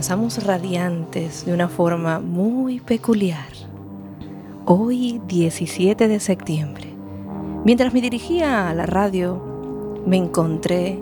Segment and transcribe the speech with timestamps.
[0.00, 3.50] Comenzamos radiantes de una forma muy peculiar.
[4.64, 6.94] Hoy 17 de septiembre.
[7.66, 10.98] Mientras me dirigía a la radio, me encontré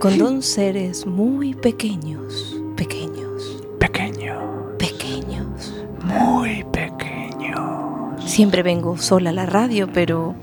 [0.00, 4.38] con dos seres muy pequeños, pequeños, Pequeño,
[4.78, 5.74] pequeños.
[6.04, 8.18] muy pequeño.
[8.18, 10.34] Siempre vengo sola a la radio, pero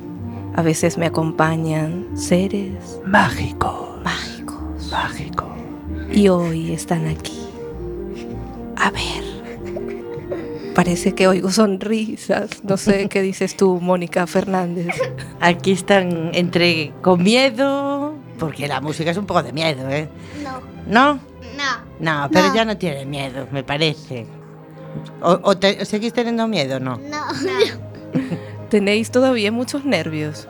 [0.55, 4.89] a veces me acompañan seres Mágico, mágicos.
[4.91, 5.45] mágico.
[6.11, 7.32] Y hoy están aquí.
[8.83, 10.73] A ver.
[10.75, 12.63] Parece que oigo sonrisas.
[12.63, 14.87] No sé qué dices tú, Mónica Fernández.
[15.39, 20.09] Aquí están entre con miedo, porque la música es un poco de miedo, ¿eh?
[20.43, 21.13] No, ¿No?
[21.55, 22.21] no.
[22.23, 22.55] No, pero No.
[22.55, 24.25] ya no tiene miedo, me parece.
[25.21, 26.97] ¿O, o te- seguís teniendo miedo no?
[26.97, 28.19] No, no.
[28.69, 30.47] Tenéis todavía muchos nervios.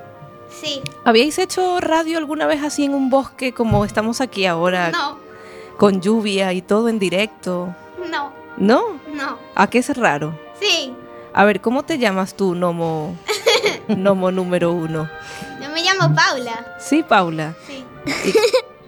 [0.61, 0.79] Sí.
[1.03, 5.17] ¿Habíais hecho radio alguna vez así en un bosque como estamos aquí ahora, No,
[5.77, 7.75] con lluvia y todo en directo?
[8.09, 8.83] No, ¿No?
[9.13, 9.39] no.
[9.55, 10.37] ¿A qué es raro?
[10.59, 10.93] Sí.
[11.33, 13.15] A ver, ¿cómo te llamas tú, Nomo,
[13.87, 15.09] Nomo número uno?
[15.61, 16.75] Yo me llamo Paula.
[16.79, 17.55] Sí, Paula.
[17.67, 17.83] Sí.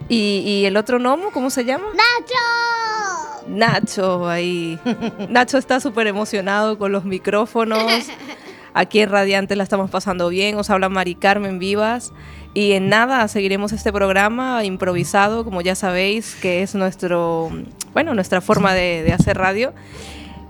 [0.10, 1.86] ¿Y, y el otro Nomo, cómo se llama?
[1.94, 3.44] ¡Nacho!
[3.48, 4.80] Nacho, ahí.
[5.30, 7.84] Nacho está súper emocionado con los micrófonos.
[8.78, 10.58] Aquí en Radiante la estamos pasando bien.
[10.58, 12.12] Os habla Mari Carmen Vivas.
[12.54, 17.52] Y en nada seguiremos este programa improvisado, como ya sabéis, que es nuestro,
[17.94, 19.74] bueno, nuestra forma de, de hacer radio.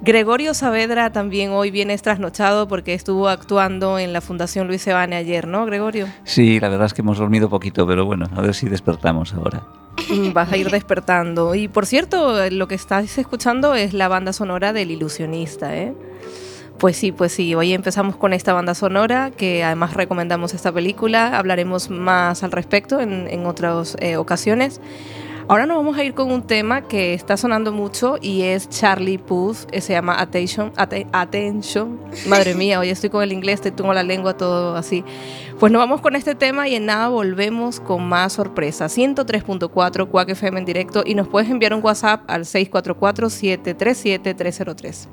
[0.02, 5.48] Gregorio Saavedra también hoy viene trasnochado porque estuvo actuando en la Fundación Luis Sebane ayer,
[5.48, 6.08] ¿no, Gregorio?
[6.24, 9.64] Sí, la verdad es que hemos dormido poquito, pero bueno, a ver si despertamos ahora.
[10.10, 11.54] Mm, Vas a ir despertando.
[11.54, 15.94] Y por cierto, lo que estáis escuchando es la banda sonora del ilusionista, ¿eh?
[16.80, 17.56] Pues sí, pues sí.
[17.56, 21.38] Hoy empezamos con esta banda sonora, que además recomendamos esta película.
[21.38, 24.82] Hablaremos más al respecto en, en otras eh, ocasiones.
[25.48, 29.20] Ahora nos vamos a ir con un tema que está sonando mucho y es Charlie
[29.20, 30.74] Puth, que se llama Attention.
[30.74, 32.00] Atte- Attention.
[32.28, 35.04] Madre mía, hoy estoy con el inglés, te tengo la lengua todo así.
[35.60, 38.98] Pues nos vamos con este tema y en nada volvemos con más sorpresas.
[38.98, 45.08] 103.4 Quack FM en directo y nos puedes enviar un WhatsApp al 644-737-303.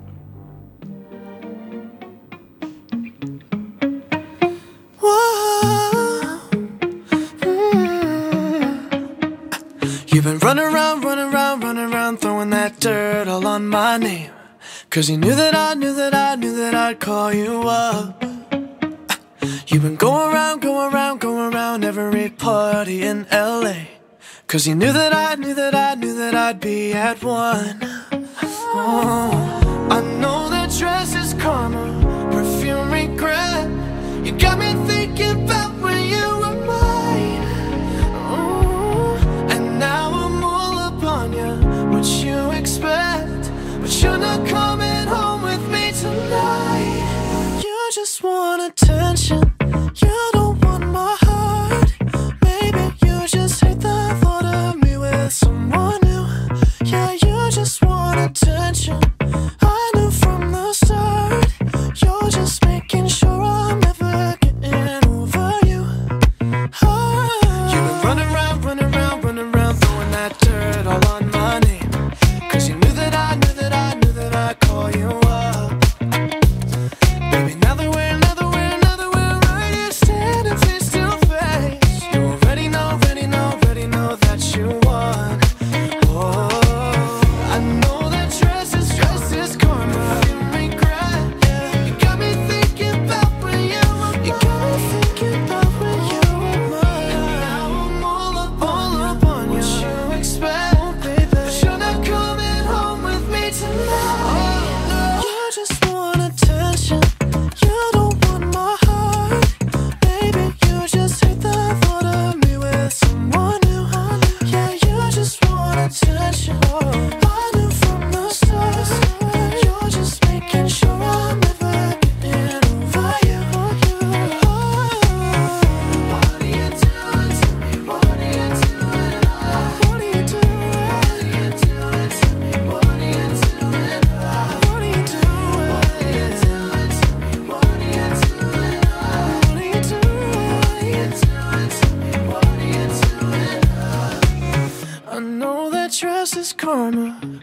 [10.13, 14.31] You've been running around, running around, running around, throwing that dirt all on my name.
[14.91, 18.23] Cause you knew that I knew that I knew that I'd call you up.
[19.69, 23.87] You've been going around, going around, going around every party in LA.
[24.49, 27.79] Cause you knew that I knew that I knew that I'd be at one.
[28.75, 31.15] Oh, I know that dress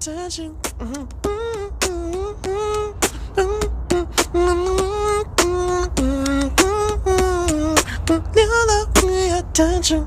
[0.00, 0.56] Attention.
[8.34, 10.06] You love me attention.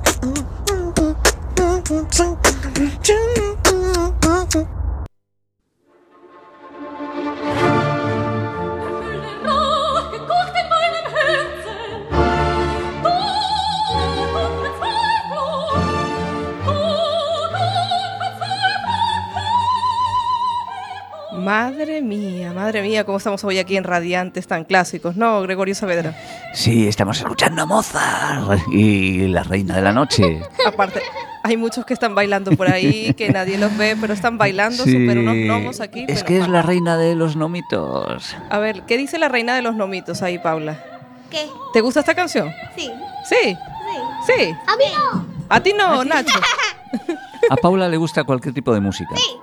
[23.04, 26.16] Mía, cómo estamos hoy aquí en Radiantes tan clásicos, ¿no, Gregorio Saavedra?
[26.54, 30.42] Sí, estamos escuchando a Mozart y la reina de la noche.
[30.66, 31.02] Aparte,
[31.44, 35.18] hay muchos que están bailando por ahí, que nadie los ve, pero están bailando súper
[35.18, 36.06] unos gnomos aquí.
[36.08, 38.36] Es pero que es la reina de los nomitos.
[38.50, 40.82] A ver, ¿qué dice la reina de los nomitos ahí, Paula?
[41.30, 41.46] ¿Qué?
[41.74, 42.52] ¿Te gusta esta canción?
[42.76, 42.90] Sí.
[43.28, 43.36] Sí,
[44.26, 44.34] Sí.
[44.38, 44.56] sí.
[44.68, 45.26] A mí no.
[45.50, 46.40] A ti no, Nacho.
[47.50, 49.14] A Paula le gusta cualquier tipo de música.
[49.16, 49.36] Sí.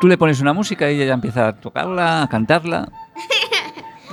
[0.00, 2.88] Tú le pones una música y ella ya empieza a tocarla, a cantarla.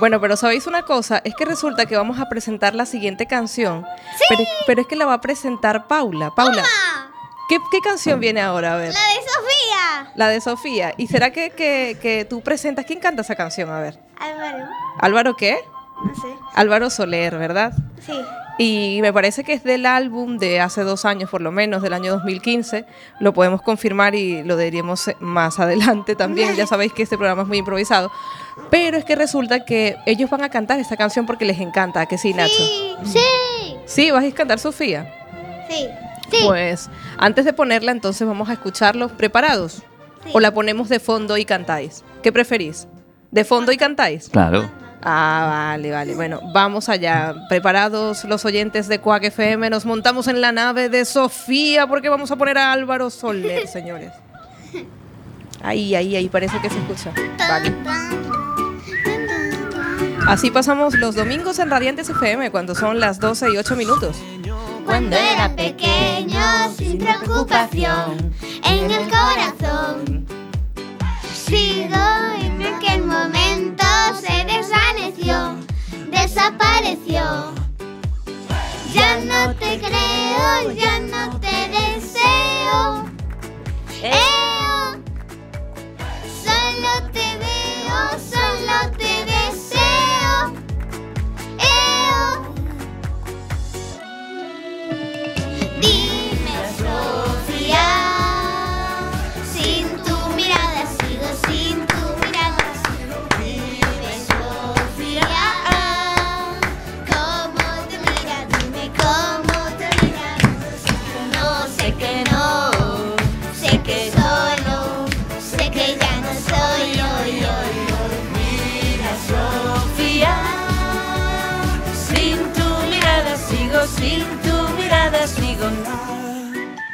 [0.00, 1.22] Bueno, pero ¿sabéis una cosa?
[1.24, 3.86] Es que resulta que vamos a presentar la siguiente canción.
[4.28, 6.32] Pero, pero es que la va a presentar Paula.
[6.34, 7.06] Paula, Ah,
[7.48, 8.74] ¿qué, qué canción viene ahora?
[8.74, 8.92] A ver.
[8.92, 10.12] la de Sofía.
[10.16, 10.94] La de Sofía.
[10.96, 12.84] ¿Y será que, que, que tú presentas?
[12.86, 13.70] ¿Quién canta esa canción?
[13.70, 14.00] A ver.
[14.18, 14.66] Álvaro.
[14.98, 15.58] ¿Álvaro qué?
[16.04, 16.28] No sé.
[16.54, 17.72] Álvaro Soler, ¿verdad?
[18.04, 18.20] Sí.
[18.56, 21.92] Y me parece que es del álbum de hace dos años, por lo menos, del
[21.92, 22.84] año 2015.
[23.18, 26.54] Lo podemos confirmar y lo diríamos más adelante también.
[26.54, 28.12] Ya sabéis que este programa es muy improvisado.
[28.70, 32.06] Pero es que resulta que ellos van a cantar esta canción porque les encanta, ¿a
[32.06, 32.54] que sí, Nacho?
[33.04, 33.12] Sí.
[33.12, 33.76] Sí.
[33.86, 35.12] Sí, vas a cantar Sofía.
[35.68, 35.88] Sí.
[36.30, 36.38] Sí.
[36.46, 39.82] Pues antes de ponerla, entonces vamos a escucharlos preparados.
[40.24, 40.30] Sí.
[40.32, 42.04] ¿O la ponemos de fondo y cantáis?
[42.22, 42.86] ¿Qué preferís?
[43.30, 44.28] ¿De fondo y cantáis?
[44.28, 44.70] Claro.
[45.06, 46.14] Ah, vale, vale.
[46.14, 47.34] Bueno, vamos allá.
[47.50, 52.30] Preparados los oyentes de Quack FM, nos montamos en la nave de Sofía porque vamos
[52.30, 54.12] a poner a Álvaro Soler, señores.
[55.62, 57.12] Ahí, ahí, ahí, parece que se escucha.
[57.38, 57.74] Vale.
[60.26, 64.16] Así pasamos los domingos en Radiantes FM cuando son las 12 y 8 minutos.
[64.86, 66.40] Cuando era pequeño,
[66.76, 68.32] sin preocupación,
[68.64, 70.26] en el corazón.
[71.30, 71.94] Sigo
[72.40, 72.53] en
[72.84, 73.84] aquel momento,
[74.20, 75.56] se desvaneció,
[76.10, 77.54] desapareció.
[78.92, 83.04] Ya no te creo, ya no te deseo.
[84.02, 84.53] Eo.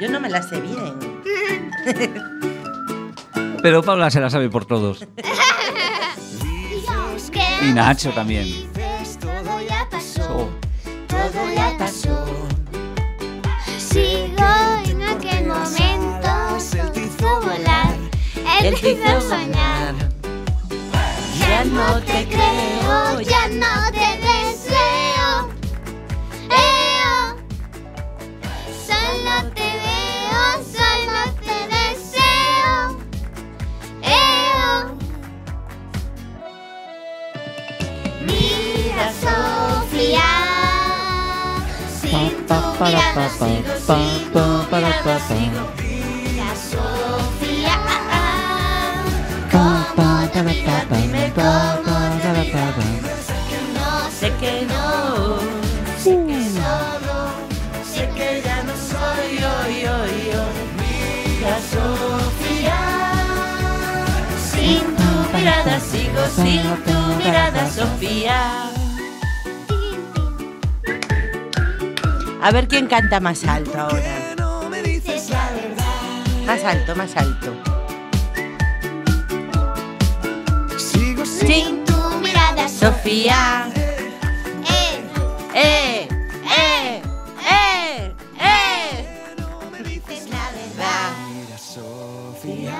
[0.00, 0.94] Yo no me la sé bien.
[3.62, 5.06] Pero Paula se la sabe por todos.
[7.62, 8.46] Y Nacho también.
[9.20, 10.22] todo ya pasó.
[10.34, 10.48] Oh.
[11.06, 12.26] todo ya pasó.
[13.78, 14.48] Sigo
[14.86, 17.94] en aquel momento, él te hizo volar,
[18.62, 19.94] él te hizo soñar.
[21.38, 24.29] Ya no te creo, ya no te deseo.
[42.80, 45.62] Sin tu mirada sigo, sin tu mirada sigo.
[45.76, 47.76] Mira, Sofía.
[49.52, 52.64] Cómo te mira, dime cómo te mira.
[53.74, 55.36] No sé que no,
[56.02, 57.18] sé que solo,
[57.84, 59.96] sé que ya no soy yo, yo,
[60.32, 60.42] yo.
[60.80, 62.80] Mira, Sofía.
[64.50, 68.79] Sin tu mirada sigo, sin tu mirada, Sofía.
[72.42, 74.34] A ver quién canta más alto ahora.
[74.38, 74.80] No me.
[76.46, 77.52] Más alto, más alto.
[80.76, 83.68] Sigo sin Tu mirada, Sofía.
[84.68, 85.00] Eh,
[85.54, 86.08] ¡Eh!
[86.44, 87.02] ¡Eh!
[87.48, 88.14] ¡Eh!
[88.40, 89.06] ¡Eh!
[89.84, 91.12] dices la verdad.
[91.28, 92.78] Mira, Sofía.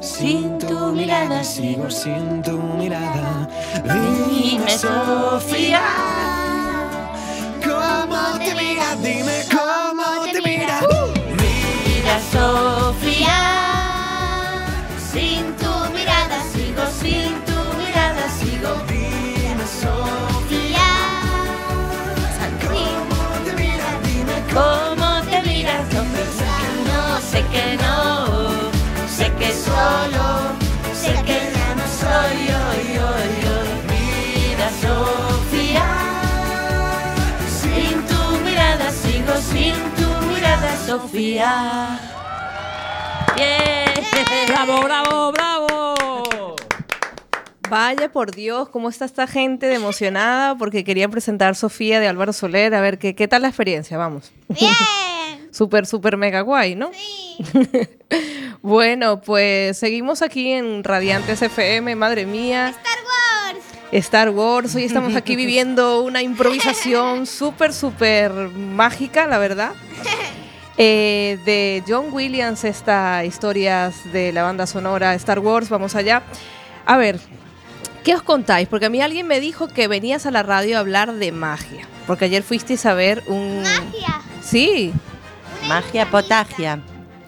[0.00, 3.48] Sin tu mirada Sigo sin tu mirada.
[3.84, 6.29] Dime, Sofía.
[41.10, 41.98] Sofía.
[43.34, 44.46] Bien.
[44.46, 46.56] ¡Bravo, bravo, bravo!
[47.68, 52.32] Vaya por Dios, cómo está esta gente de emocionada porque quería presentar Sofía de Álvaro
[52.32, 52.76] Soler.
[52.76, 53.98] A ver, ¿qué, qué tal la experiencia?
[53.98, 54.30] Vamos.
[54.48, 54.72] Bien.
[55.50, 56.92] Súper, súper mega guay, ¿no?
[56.92, 57.38] Sí.
[58.62, 62.68] Bueno, pues seguimos aquí en Radiantes FM, madre mía.
[62.68, 63.64] Star Wars.
[63.92, 69.72] Star Wars, hoy estamos aquí viviendo una improvisación súper, súper mágica, la verdad.
[70.82, 76.22] Eh, de John Williams, esta historias de la banda sonora Star Wars, vamos allá.
[76.86, 77.20] A ver,
[78.02, 78.66] ¿qué os contáis?
[78.66, 81.86] Porque a mí alguien me dijo que venías a la radio a hablar de magia,
[82.06, 83.62] porque ayer fuisteis a ver un...
[83.62, 84.22] Magia.
[84.40, 84.94] Sí,
[85.68, 86.80] Magia potagia.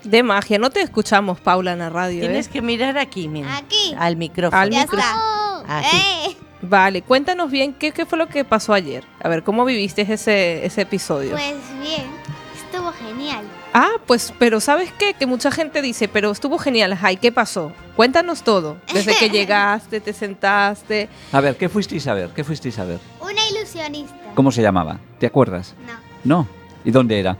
[0.02, 0.58] de magia.
[0.58, 2.20] No te escuchamos, Paula, en la radio.
[2.20, 2.50] Tienes ¿eh?
[2.54, 3.54] que mirar aquí, mira.
[3.54, 3.94] Aquí.
[3.98, 4.62] Al micrófono.
[4.62, 5.78] Al está.
[5.78, 5.96] Aquí.
[6.30, 9.04] Eh, Vale, cuéntanos bien qué, qué fue lo que pasó ayer.
[9.22, 11.32] A ver, ¿cómo viviste ese, ese episodio?
[11.32, 12.21] Pues bien.
[13.22, 13.44] Genial.
[13.72, 15.14] Ah, pues, pero ¿sabes qué?
[15.14, 17.72] Que mucha gente dice, pero estuvo genial, Jai, ¿qué pasó?
[17.96, 18.78] Cuéntanos todo.
[18.92, 21.08] Desde que llegaste, te sentaste.
[21.32, 22.30] A ver, ¿qué fuisteis a ver?
[22.30, 22.98] ¿Qué fuisteis a ver?
[23.20, 24.14] Una ilusionista.
[24.34, 24.98] ¿Cómo se llamaba?
[25.18, 25.74] ¿Te acuerdas?
[25.86, 25.92] No.
[26.24, 26.48] No.
[26.84, 27.36] ¿Y dónde era?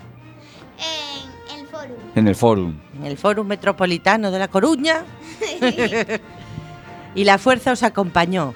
[1.50, 1.96] En el foro.
[2.14, 2.80] En el Fórum.
[2.98, 5.04] En el Fórum Metropolitano de La Coruña.
[7.14, 8.54] y la fuerza os acompañó.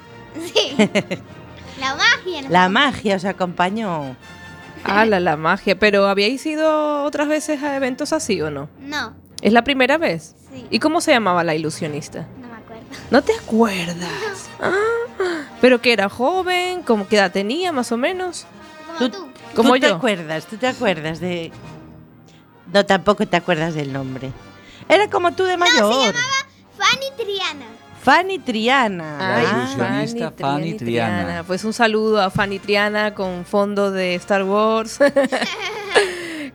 [0.54, 0.76] Sí.
[1.80, 2.42] La magia.
[2.42, 2.48] ¿no?
[2.48, 4.16] La magia os acompañó.
[4.86, 5.78] ¡Hala, la magia!
[5.78, 8.68] ¿Pero habíais ido otras veces a eventos así o no?
[8.80, 9.14] No.
[9.42, 10.34] ¿Es la primera vez?
[10.52, 10.66] Sí.
[10.70, 12.26] ¿Y cómo se llamaba la ilusionista?
[12.40, 12.84] No me acuerdo.
[13.10, 14.48] ¿No te acuerdas?
[14.60, 14.72] Ah,
[15.60, 16.82] ¿Pero que era joven?
[16.82, 18.46] ¿Cómo qué edad tenía más o menos?
[18.86, 19.28] Como Tú- tú.
[19.54, 19.94] Como ¿Tú te yo.
[19.96, 20.46] acuerdas?
[20.46, 21.50] ¿Tú te acuerdas de...?
[22.72, 24.30] No, tampoco te acuerdas del nombre.
[24.88, 26.14] Era como tú de mayor.
[26.76, 27.66] Fanny Triana.
[28.06, 29.18] Fanny Triana.
[29.18, 31.42] La Ay, ilusionista Fanny Triana.
[31.44, 35.00] Pues un saludo a Fanny Triana con fondo de Star Wars.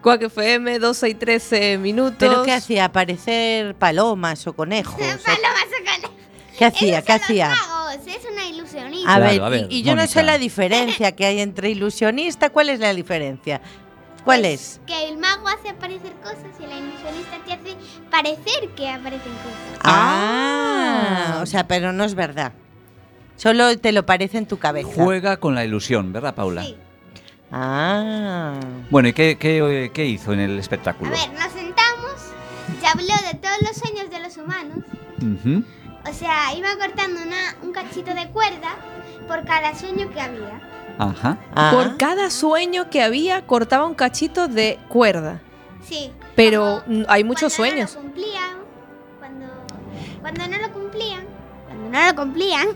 [0.01, 2.15] Quack FM, 12 y 13 minutos.
[2.19, 2.85] ¿Pero qué hacía?
[2.85, 4.95] ¿Aparecer palomas o conejos?
[5.25, 6.11] Palomas o conejos.
[6.57, 7.01] ¿Qué hacía?
[7.01, 9.13] ¿Qué magos, Es una ilusionista.
[9.13, 11.69] A Claro, ver, a ver, y, y yo no sé la diferencia que hay entre
[11.69, 12.49] ilusionista.
[12.49, 13.59] ¿Cuál es la diferencia?
[14.25, 14.79] ¿Cuál es?
[14.85, 17.75] Que el mago hace aparecer cosas y la ilusionista te hace
[18.09, 19.79] parecer que aparecen cosas.
[19.83, 22.53] Ah, o sea, pero no es verdad.
[23.35, 24.91] Solo te lo parece en tu cabeza.
[24.93, 26.63] Juega con la ilusión, ¿verdad, Paula?
[26.63, 26.77] Sí.
[27.51, 28.53] Ah.
[28.91, 31.11] Bueno, ¿y qué, qué, qué hizo en el A espectáculo?
[31.11, 32.13] ver, nos sentamos,
[32.79, 34.77] se habló de todos los sueños de los humanos.
[36.09, 38.75] O sea, iba cortando una, un cachito de cuerda
[39.27, 40.61] por cada sueño que había.
[40.97, 41.37] Ajá.
[41.55, 41.71] Ah.
[41.73, 45.41] Por cada sueño que había, cortaba un cachito de cuerda.
[45.83, 46.11] Sí.
[46.35, 47.95] Pero Como hay muchos cuando sueños.
[47.95, 48.51] No lo cumplían,
[49.19, 49.45] cuando,
[50.21, 51.23] cuando no lo cumplían,
[51.67, 52.67] cuando no lo cumplían.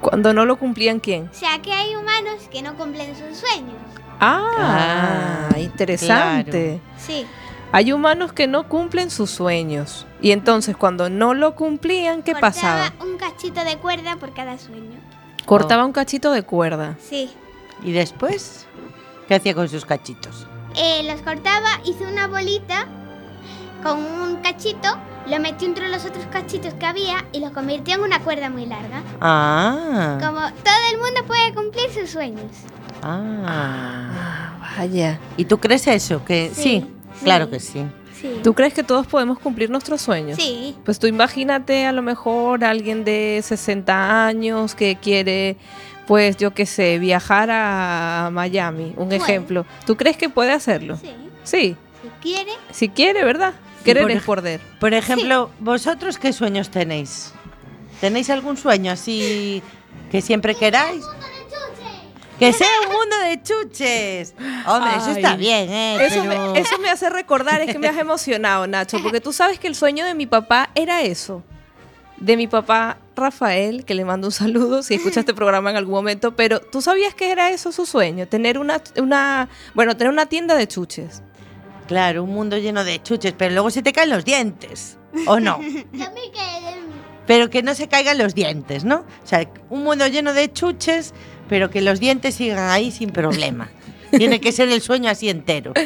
[0.00, 1.28] Cuando no lo cumplían, ¿quién?
[1.30, 3.74] O sea, que hay humanos que no cumplen sus sueños.
[4.20, 6.80] Ah, Ah, interesante.
[6.96, 7.26] Sí.
[7.72, 10.06] Hay humanos que no cumplen sus sueños.
[10.20, 12.92] Y entonces, cuando no lo cumplían, ¿qué Cortaba pasaba?
[13.00, 14.98] un cachito de cuerda por cada sueño.
[15.44, 16.96] Cortaba un cachito de cuerda.
[17.00, 17.30] Sí.
[17.82, 18.66] ¿Y después?
[19.26, 20.46] ¿Qué hacía con sus cachitos?
[20.76, 22.86] Eh, los cortaba, hizo una bolita
[23.82, 24.88] con un cachito,
[25.28, 28.66] lo metió entre los otros cachitos que había y lo convirtió en una cuerda muy
[28.66, 29.02] larga.
[29.20, 30.18] Ah.
[30.20, 32.50] Como todo el mundo puede cumplir sus sueños.
[33.02, 33.42] Ah.
[33.46, 35.18] Ah, vaya.
[35.36, 36.24] ¿Y tú crees eso?
[36.24, 37.24] Que Sí, sí, sí.
[37.24, 37.84] claro que sí.
[38.20, 38.40] Sí.
[38.42, 40.38] ¿Tú crees que todos podemos cumplir nuestros sueños?
[40.38, 40.76] Sí.
[40.84, 45.56] Pues tú imagínate a lo mejor alguien de 60 años que quiere,
[46.08, 49.64] pues yo qué sé, viajar a Miami, un ejemplo.
[49.86, 50.96] ¿Tú crees que puede hacerlo?
[50.96, 51.14] Sí.
[51.44, 52.50] Sí, Si quiere.
[52.72, 53.52] si quiere, ¿verdad?
[53.84, 54.60] Querer por es poder.
[54.80, 57.32] Por ejemplo, ¿vosotros qué sueños tenéis?
[58.00, 59.62] ¿Tenéis algún sueño así
[60.10, 61.04] que siempre queráis?
[62.38, 64.34] Que sea un mundo de chuches.
[64.66, 65.16] Hombre, eso Ay.
[65.16, 65.98] está bien, ¿eh?
[66.06, 69.32] Eso, Pero- me, eso me hace recordar, es que me has emocionado, Nacho, porque tú
[69.32, 71.42] sabes que el sueño de mi papá era eso.
[72.16, 75.94] De mi papá Rafael, que le mando un saludo si escucha este programa en algún
[75.94, 80.26] momento, pero tú sabías que era eso su sueño, tener una, una, bueno, tener una
[80.26, 81.22] tienda de chuches.
[81.86, 84.98] Claro, un mundo lleno de chuches, pero luego se te caen los dientes.
[85.26, 85.58] ¿O no?
[87.26, 89.04] Pero que no se caigan los dientes, ¿no?
[89.22, 91.12] O sea, un mundo lleno de chuches,
[91.46, 93.70] pero que los dientes sigan ahí sin problema.
[94.16, 95.74] Tiene que ser el sueño así entero.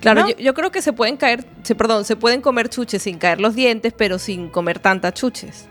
[0.00, 0.28] Claro, ¿No?
[0.28, 3.40] yo, yo creo que se pueden caer, se, perdón, se pueden comer chuches sin caer
[3.40, 5.66] los dientes, pero sin comer tantas chuches,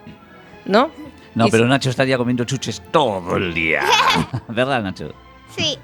[0.65, 0.91] ¿no?
[1.36, 3.82] No, Y pero si- Nacho estaría comiendo chuches todo el día.
[4.50, 5.13] ¿Verdad, Nacho?
[5.55, 5.77] Sí.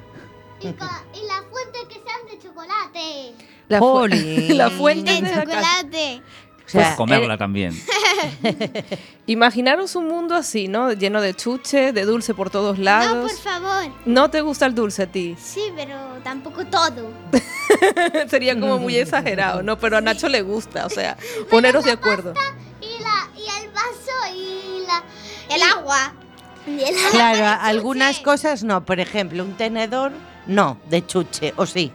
[0.62, 3.34] Y, la fuente que sean de chocolate.
[3.70, 4.58] La, fu- Jolín.
[4.58, 6.22] la fuente De chocolate.
[6.68, 7.74] O sea, Pues comerla eh, también.
[9.26, 10.92] Imaginaros un mundo así, ¿no?
[10.94, 13.32] Lleno de chuche, de dulce por todos No, lados.
[13.32, 13.92] por favor.
[14.06, 15.36] ¿No te gusta el dulce a ti?
[15.40, 17.12] Sí, pero tampoco todo.
[18.28, 19.80] Sería como muy exagerado, ¿no?
[19.80, 21.18] Pero a Nacho le gusta, o sea,
[21.50, 22.34] poneros de acuerdo.
[22.34, 22.69] Y,
[23.20, 25.04] la, y el vaso y la...
[25.56, 26.14] El agua.
[26.68, 28.86] Y el agua Claro, algunas cosas no.
[28.86, 30.12] Por ejemplo, un tenedor,
[30.48, 31.92] no, de chuche, o sí.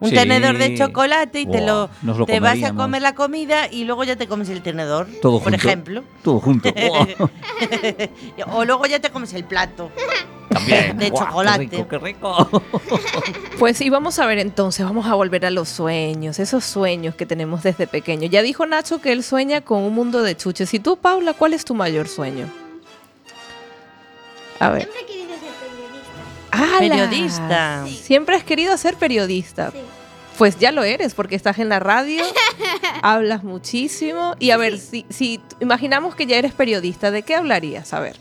[0.00, 0.14] Un Sí.
[0.14, 1.90] tenedor de chocolate y te lo,
[2.26, 5.50] te vas a comer la comida y luego ya te comes el tenedor, Todo por
[5.50, 5.56] junto.
[5.56, 6.04] ejemplo.
[6.22, 6.68] Todo junto.
[8.52, 9.90] O luego ya te comes el plato.
[10.50, 10.96] También.
[10.96, 11.68] De chocolate.
[11.68, 12.62] Qué rico, qué rico.
[13.58, 17.26] Pues sí, vamos a ver entonces, vamos a volver a los sueños, esos sueños que
[17.26, 18.28] tenemos desde pequeño.
[18.28, 20.72] Ya dijo Nacho que él sueña con un mundo de chuches.
[20.74, 22.46] ¿Y tú, Paula, cuál es tu mayor sueño?
[24.60, 24.82] A ver.
[24.82, 25.02] Siempre
[26.78, 27.86] periodista.
[27.86, 29.70] Siempre has querido ser periodista.
[29.70, 29.78] Sí.
[30.36, 32.22] Pues ya lo eres, porque estás en la radio,
[33.02, 34.36] hablas muchísimo.
[34.38, 37.92] Y a ver, si, si imaginamos que ya eres periodista, ¿de qué hablarías?
[37.92, 38.16] A ver.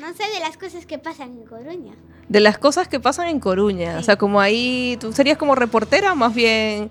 [0.00, 1.92] No sé de las cosas que pasan en Coruña.
[2.28, 3.98] De las cosas que pasan en Coruña.
[3.98, 6.90] O sea, como ahí, ¿tú serías como reportera o más bien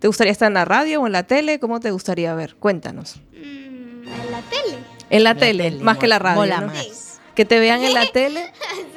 [0.00, 1.60] te gustaría estar en la radio o en la tele?
[1.60, 2.56] ¿Cómo te gustaría ver?
[2.56, 3.20] Cuéntanos.
[3.32, 4.78] Mm, en la tele.
[5.08, 6.40] En la, La tele, tele, más que la radio.
[6.40, 6.66] mola ¿no?
[6.66, 6.78] más.
[6.84, 7.09] Sí.
[7.34, 8.52] Que te vean en la tele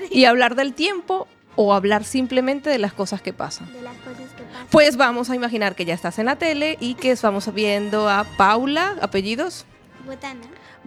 [0.10, 3.72] y hablar del tiempo o hablar simplemente de las cosas que pasan.
[3.74, 4.68] De las cosas que pasan.
[4.72, 8.24] Pues vamos a imaginar que ya estás en la tele y que estamos viendo a
[8.38, 9.66] Paula, apellidos.
[10.06, 10.42] Botana.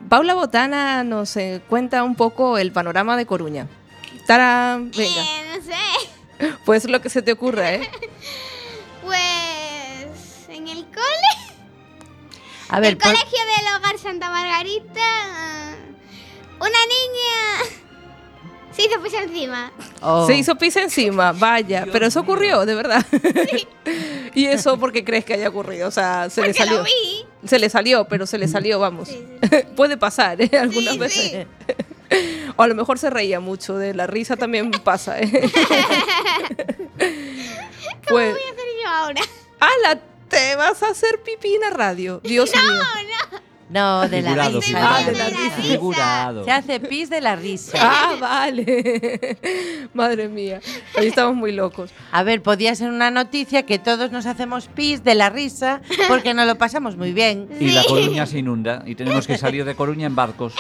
[0.09, 3.69] Paula Botana nos eh, cuenta un poco el panorama de Coruña.
[4.27, 6.53] Tarán, venga, Eh, no sé.
[6.65, 7.89] pues lo que se te ocurra, ¿eh?
[9.05, 11.57] Pues en el cole.
[12.69, 15.77] A ver, el por- colegio del hogar Santa Margarita.
[16.59, 17.71] Una niña
[18.73, 19.73] se hizo pis encima.
[20.03, 23.05] oh, Se hizo pis encima, vaya, pero eso ocurrió, de verdad.
[24.35, 26.79] y eso porque crees que haya ocurrido, o sea, se le salió.
[26.79, 27.25] lo vi.
[27.47, 29.09] Se le salió, pero se le salió, vamos.
[29.09, 29.27] Sí,
[29.77, 30.51] Puede pasar, ¿eh?
[30.59, 31.47] Algunas Sí, veces.
[32.59, 35.29] O a lo mejor se reía mucho, de la risa también pasa, ¿eh?
[35.31, 35.51] pues,
[38.07, 39.21] ¿Qué voy a hacer yo ahora?
[39.61, 40.01] ¡Hala!
[40.29, 42.21] Te vas a hacer pipí en la radio.
[42.23, 42.63] Dios mío.
[42.73, 44.97] no, de la Figurado, risa.
[44.97, 45.63] Ah, de la risa.
[45.63, 46.45] Figurado.
[46.45, 47.79] Se hace pis de la risa.
[47.99, 49.39] Ah, vale.
[49.95, 50.61] Madre mía.
[50.99, 51.91] Hoy estamos muy locos.
[52.11, 56.35] A ver, podía ser una noticia que todos nos hacemos pis de la risa porque
[56.35, 57.49] nos lo pasamos muy bien.
[57.61, 60.55] Y la Coruña se inunda y tenemos que salir de Coruña en barcos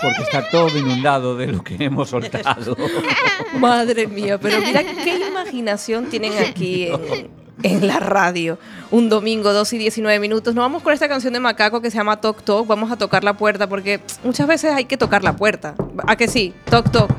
[0.00, 2.76] porque está todo inundado de lo que hemos soltado.
[3.58, 8.58] Madre mía, pero mira qué imaginación tienen aquí en, en la radio.
[8.90, 10.54] Un domingo, 2 y 19 minutos.
[10.54, 12.66] Nos vamos con esta canción de Macaco que se llama Toc Toc.
[12.66, 15.74] Vamos a tocar la puerta porque muchas veces hay que tocar la puerta.
[16.06, 16.54] ¿A que sí?
[16.70, 17.10] Toc Toc.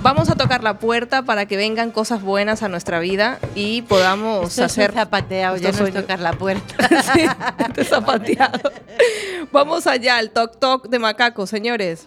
[0.00, 4.50] Vamos a tocar la puerta para que vengan cosas buenas a nuestra vida y podamos
[4.50, 6.88] Esto es hacer zapateado, ya no es tocar la puerta.
[7.14, 7.26] Sí,
[7.74, 8.70] de zapateado.
[9.50, 12.06] Vamos allá, el toc toc de macaco, señores.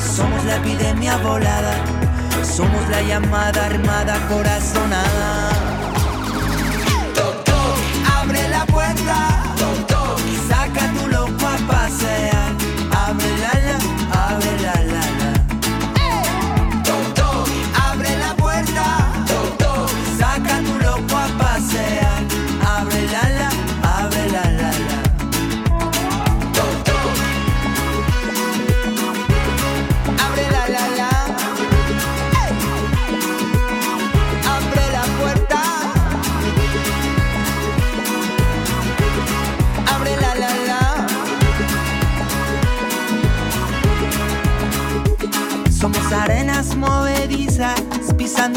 [0.00, 1.74] Somos la epidemia volada.
[2.42, 5.50] Somos la llamada armada corazonada.
[8.20, 9.53] Abre la puerta,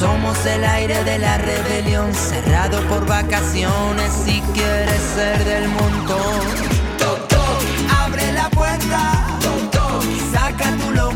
[0.00, 6.40] somos el aire de la rebelión, cerrado por vacaciones si quieres ser del montón.
[6.98, 7.30] Toc,
[8.02, 9.38] abre la puerta,
[9.70, 11.09] toc, saca tu loco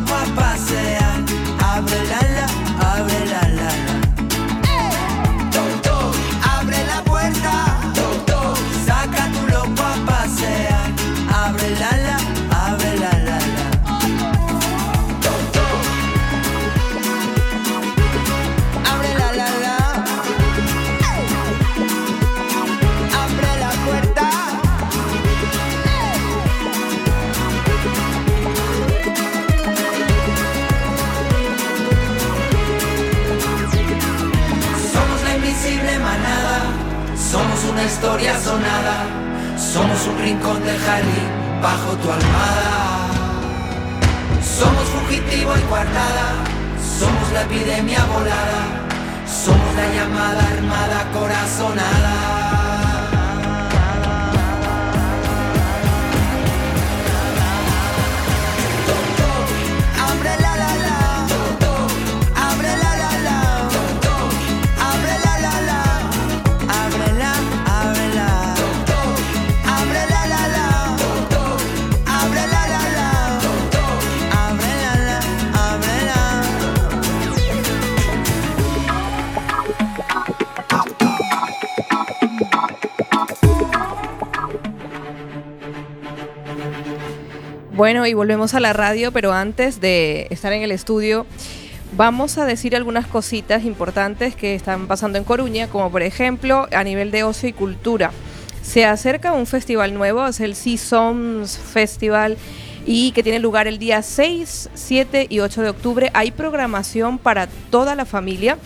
[38.38, 38.96] sonada.
[39.56, 41.28] Somos un rincón de jardín
[41.62, 43.08] bajo tu almohada.
[44.42, 46.26] Somos fugitivo y guardada,
[46.98, 48.62] somos la epidemia volada,
[49.26, 52.73] somos la llamada armada corazonada.
[87.76, 91.26] Bueno, y volvemos a la radio, pero antes de estar en el estudio,
[91.96, 96.84] vamos a decir algunas cositas importantes que están pasando en Coruña, como por ejemplo a
[96.84, 98.12] nivel de ocio y cultura.
[98.62, 102.36] Se acerca un festival nuevo, es el Sea Songs Festival
[102.86, 106.10] y que tiene lugar el día 6, 7 y 8 de octubre.
[106.14, 108.56] Hay programación para toda la familia,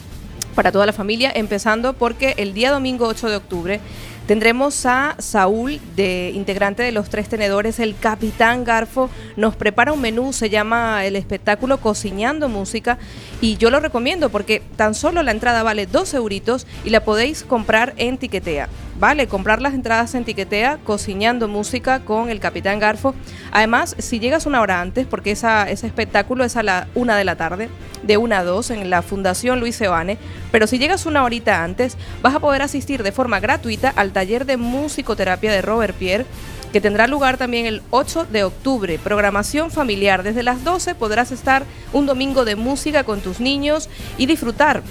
[0.54, 3.80] para toda la familia, empezando porque el día domingo 8 de octubre
[4.28, 10.02] tendremos a Saúl, de integrante de los Tres Tenedores, el Capitán Garfo, nos prepara un
[10.02, 12.98] menú, se llama el espectáculo Cocinando Música
[13.40, 17.42] y yo lo recomiendo porque tan solo la entrada vale 2 euritos y la podéis
[17.42, 18.68] comprar en Tiquetea.
[18.98, 23.14] Vale, comprar las entradas en Tiquetea, cocinando música con el Capitán Garfo.
[23.52, 27.36] Además, si llegas una hora antes, porque ese espectáculo es a la una de la
[27.36, 27.68] tarde,
[28.02, 30.18] de una a dos, en la Fundación Luis Seoane,
[30.50, 34.46] pero si llegas una horita antes, vas a poder asistir de forma gratuita al taller
[34.46, 36.26] de musicoterapia de Robert Pierre,
[36.72, 38.98] que tendrá lugar también el 8 de octubre.
[38.98, 40.24] Programación familiar.
[40.24, 44.82] Desde las 12 podrás estar un domingo de música con tus niños y disfrutar.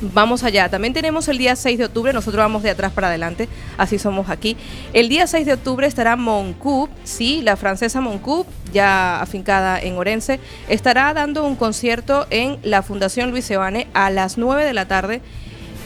[0.00, 0.68] Vamos allá.
[0.68, 4.28] También tenemos el día 6 de octubre, nosotros vamos de atrás para adelante, así somos
[4.28, 4.56] aquí.
[4.92, 10.38] El día 6 de octubre estará Moncoup, sí, la francesa Moncoup, ya afincada en Orense,
[10.68, 15.22] estará dando un concierto en la Fundación Luis Seoane a las 9 de la tarde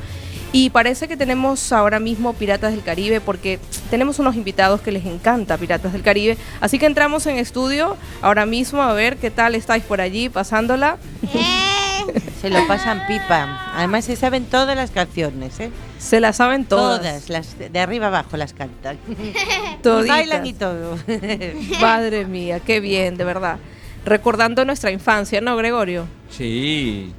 [0.54, 3.60] Y parece que tenemos ahora mismo Piratas del Caribe porque
[3.90, 6.38] tenemos unos invitados que les encanta Piratas del Caribe.
[6.60, 10.98] Así que entramos en estudio ahora mismo a ver qué tal estáis por allí pasándola.
[12.42, 13.72] Se lo pasan pipa.
[13.76, 15.70] Además se saben todas las canciones, ¿eh?
[16.00, 17.00] Se la saben todas.
[17.00, 18.98] Todas, las de arriba abajo las cantan.
[19.08, 20.18] Y Toditas.
[20.18, 20.98] bailan y todo.
[21.82, 23.58] Madre mía, qué bien, de verdad.
[24.06, 26.08] Recordando nuestra infancia, ¿no, Gregorio?
[26.32, 27.14] Sí.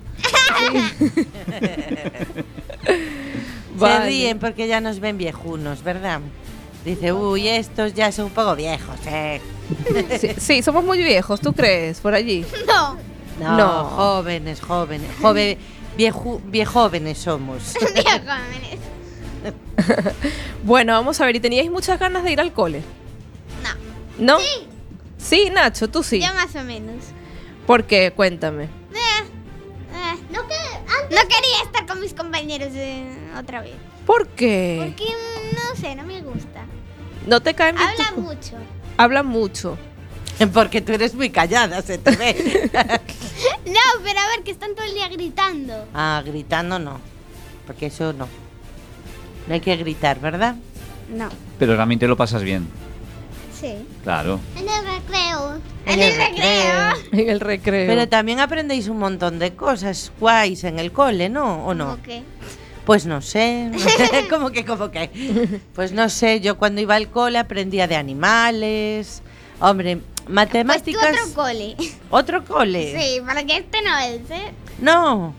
[2.84, 3.21] Se
[3.82, 4.06] Vale.
[4.06, 6.20] ríen porque ya nos ven viejunos, ¿verdad?
[6.84, 9.40] Dice, uy, estos ya son un poco viejos, ¿eh?
[10.20, 12.00] Sí, sí, somos muy viejos, ¿tú crees?
[12.00, 12.44] Por allí.
[12.66, 12.96] No.
[13.40, 13.84] No, No.
[13.84, 15.08] jóvenes, jóvenes.
[15.20, 15.56] Jove,
[15.96, 17.74] vieju, viejóvenes somos.
[17.94, 18.78] Dios, jóvenes.
[20.64, 22.82] Bueno, vamos a ver, ¿y teníais muchas ganas de ir al cole?
[24.18, 24.34] No.
[24.34, 24.38] ¿No?
[24.38, 24.46] Sí.
[25.18, 26.20] Sí, Nacho, tú sí.
[26.20, 26.96] Yo más o menos.
[27.66, 28.12] ¿Por qué?
[28.14, 28.68] Cuéntame.
[31.12, 33.04] No quería estar con mis compañeros eh,
[33.38, 33.74] otra vez.
[34.06, 34.82] ¿Por qué?
[34.84, 36.64] Porque mm, no sé, no me gusta.
[37.26, 38.56] No te caen bien Habla tus- mucho.
[38.96, 39.78] Hablan mucho.
[40.52, 42.70] Porque tú eres muy callada, se te ve.
[43.66, 45.86] No, pero a ver, que están todo el día gritando.
[45.94, 47.00] ah, gritando no.
[47.66, 48.26] Porque eso no.
[49.46, 50.56] No hay que gritar, ¿verdad?
[51.08, 51.28] No.
[51.58, 52.68] Pero también te lo pasas bien.
[53.62, 53.86] Sí.
[54.02, 54.40] Claro.
[54.56, 55.60] En el recreo.
[55.86, 57.12] En el recreo.
[57.12, 57.86] En el recreo.
[57.86, 61.64] Pero también aprendéis un montón de cosas guays en el cole, ¿no?
[61.64, 61.90] ¿O no?
[61.90, 62.24] ¿Cómo qué?
[62.84, 63.70] Pues no sé.
[64.30, 65.60] ¿Cómo que, cómo que?
[65.74, 69.22] Pues no sé, yo cuando iba al cole aprendía de animales.
[69.60, 71.04] Hombre, Pues tú matemáticas.
[71.22, 71.76] otro cole.
[72.10, 73.00] ¿Otro cole?
[73.00, 74.52] Sí, porque este no es, ¿eh?
[74.80, 75.34] No.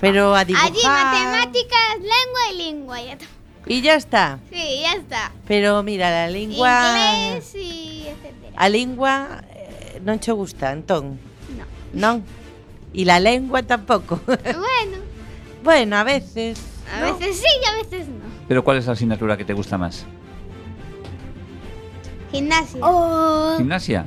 [0.00, 0.70] Pero a dibujar.
[0.70, 3.02] Allí matemáticas, lengua y lengua.
[3.02, 3.26] Ya está.
[3.66, 4.38] Y ya está.
[4.50, 5.32] Sí, ya está.
[5.46, 6.92] Pero mira, la lengua.
[7.34, 8.52] Inglés y etcétera.
[8.56, 11.18] A lengua eh, non che gusta, entón.
[11.56, 11.64] No.
[11.92, 12.24] Non.
[12.94, 14.20] E la lengua tampouco.
[14.26, 14.98] Bueno,
[15.62, 16.58] bueno, a veces.
[16.94, 17.18] a ¿no?
[17.18, 18.24] veces sí y a veces no.
[18.48, 20.06] Pero ¿cuál es la asignatura que te gusta más?
[22.32, 22.80] Gimnasia.
[23.56, 24.06] ¿Gimnasia?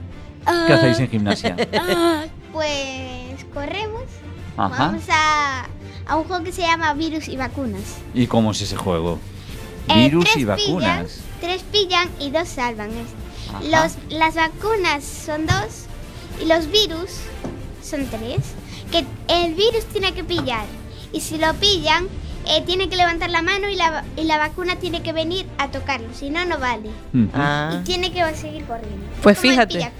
[0.68, 1.56] ¿Qué hacéis en gimnasia?
[2.52, 4.04] Pues corremos.
[4.58, 4.88] Ajá.
[4.88, 5.66] Vamos a,
[6.06, 7.96] a un juego que se llama Virus y Vacunas.
[8.14, 9.20] ¿Y cómo es ese juego?
[9.92, 11.08] Eh, Virus tres y vacunas.
[11.08, 12.90] Pillan, tres pillan y dos salvan.
[13.70, 15.86] Los, las vacunas son dos
[16.42, 17.10] y los virus
[17.84, 18.40] son tres.
[18.92, 20.66] Que el virus tiene que pillar.
[21.14, 22.08] Y si lo pillan,
[22.46, 25.70] eh, tiene que levantar la mano y la, y la vacuna tiene que venir a
[25.70, 26.08] tocarlo.
[26.14, 26.90] Si no, no vale.
[27.34, 27.80] Ah.
[27.80, 29.06] Y tiene que seguir corriendo.
[29.22, 29.92] Pues Como el fíjate.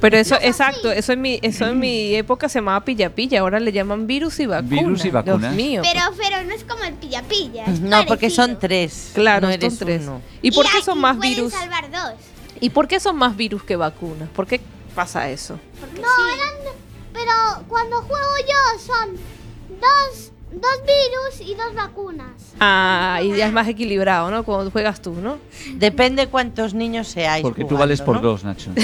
[0.00, 3.58] Pero eso, exacto, eso en mi, eso en mi época se llamaba pilla pilla, ahora
[3.60, 4.68] le llaman virus y vacuna.
[4.82, 5.10] Virus y.
[5.10, 5.82] Dios mío.
[5.84, 7.64] Pero, pero no es como el pilla-pilla.
[7.66, 8.46] es No, porque parecido.
[8.46, 9.10] son tres.
[9.14, 10.02] claro, no son eres tres.
[10.02, 10.22] uno.
[10.42, 11.52] ¿Y por qué aquí son más pueden virus?
[11.52, 12.12] salvar dos.
[12.60, 14.28] ¿Y por qué son más virus que vacunas?
[14.30, 14.60] ¿Por qué
[14.94, 15.58] pasa eso?
[15.80, 16.22] Porque No, sí.
[16.34, 16.74] eran.
[17.12, 17.32] Pero
[17.68, 19.16] cuando juego yo son
[19.80, 22.54] dos, dos virus y dos vacunas.
[22.60, 24.44] Ah, y ya es más equilibrado, ¿no?
[24.44, 25.38] Cuando juegas tú, ¿no?
[25.74, 27.42] Depende cuántos niños seáis.
[27.42, 28.22] Porque tú vales por ¿no?
[28.22, 28.70] dos, Nacho.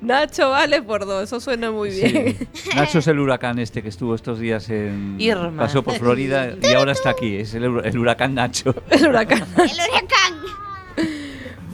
[0.00, 2.36] Nacho vale por dos, eso suena muy bien.
[2.52, 2.70] Sí.
[2.74, 5.16] Nacho es el huracán este que estuvo estos días en...
[5.18, 5.64] Irma.
[5.64, 7.36] Pasó por Florida y ahora está aquí.
[7.36, 8.74] Es el, el huracán Nacho.
[8.90, 9.46] El huracán.
[9.56, 10.27] El huracán.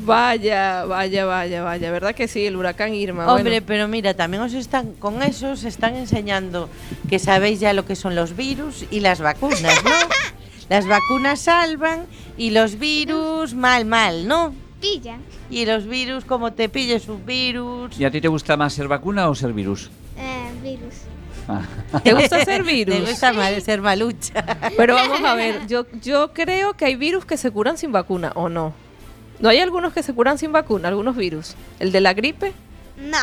[0.05, 1.91] Vaya, vaya, vaya, vaya.
[1.91, 2.47] ¿Verdad que sí?
[2.47, 3.27] El huracán Irma.
[3.27, 3.67] Hombre, bueno.
[3.67, 6.69] pero mira, también os están con eso os están enseñando
[7.09, 9.91] que sabéis ya lo que son los virus y las vacunas, ¿no?
[10.71, 12.07] Las vacunas salvan
[12.39, 14.55] y los virus mal, mal, ¿no?
[14.81, 15.19] Pilla.
[15.51, 17.99] Y los virus, como te pilles un virus.
[17.99, 19.91] ¿Y a ti te gusta más ser vacuna o ser virus?
[20.17, 20.95] Eh, virus.
[21.49, 21.63] Ah.
[22.03, 22.95] ¿Te gusta ser virus?
[23.05, 24.43] Te gusta mal ser malucha.
[24.75, 28.33] Pero vamos a ver, yo, yo creo que hay virus que se curan sin vacuna,
[28.35, 28.73] ¿o no?
[29.41, 31.55] ¿No hay algunos que se curan sin vacuna, algunos virus?
[31.81, 32.53] ¿El de la gripe
[32.97, 33.19] No.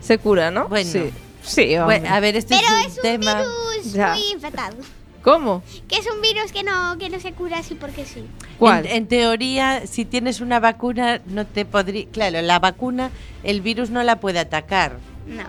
[0.00, 0.68] se cura, no?
[0.68, 0.90] Bueno.
[0.90, 1.10] Sí,
[1.42, 2.00] sí hombre.
[2.00, 3.34] Bueno, a ver, este Pero es un es un tema.
[3.42, 4.10] virus Ya.
[4.14, 4.76] muy infectado.
[5.22, 5.62] ¿Cómo?
[5.88, 8.26] Que es un virus que no, que no se cura así porque sí.
[8.58, 8.84] ¿Cuál?
[8.86, 12.06] En, en teoría, si tienes una vacuna, no te podría.
[12.10, 13.10] Claro, la vacuna,
[13.42, 14.98] el virus no la puede atacar.
[15.26, 15.44] No.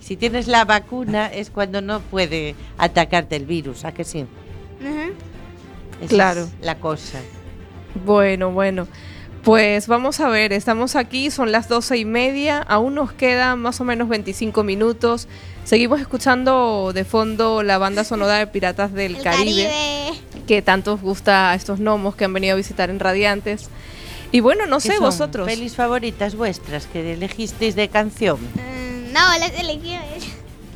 [0.00, 4.22] Si tienes la vacuna, es cuando no puede atacarte el virus, ¿a que sí?
[4.80, 5.12] Ujú.
[6.00, 6.40] Esa Claro.
[6.42, 7.20] es la cosa.
[8.04, 8.86] Bueno, bueno.
[9.42, 13.80] Pues vamos a ver, estamos aquí, son las doce y media, aún nos quedan más
[13.80, 15.28] o menos 25 minutos.
[15.62, 20.44] Seguimos escuchando de fondo la banda sonora de Piratas del El Caribe, Caribe.
[20.48, 23.68] que tanto os gusta a estos gnomos que han venido a visitar en Radiantes.
[24.32, 25.04] Y bueno, no ¿Qué sé, son?
[25.04, 25.46] vosotros.
[25.46, 28.38] ¿Pelis favoritas vuestras que elegisteis de canción?
[28.40, 29.80] Mm, no, las él.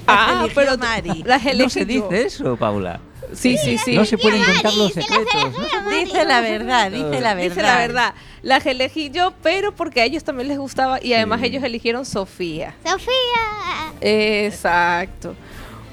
[0.06, 1.24] Ah, pero tú- Mari.
[1.24, 2.08] las No elegí se yo.
[2.08, 3.00] dice eso, Paula.
[3.34, 3.94] Sí, sí, sí.
[3.96, 5.54] No se pueden contar los secretos.
[5.90, 7.48] Dice la verdad, dice la verdad.
[7.50, 8.14] Dice la verdad.
[8.42, 11.46] Las elegí yo, pero porque a ellos también les gustaba y además Sí.
[11.46, 12.74] ellos eligieron Sofía.
[12.84, 13.92] Sofía.
[14.00, 15.34] Exacto.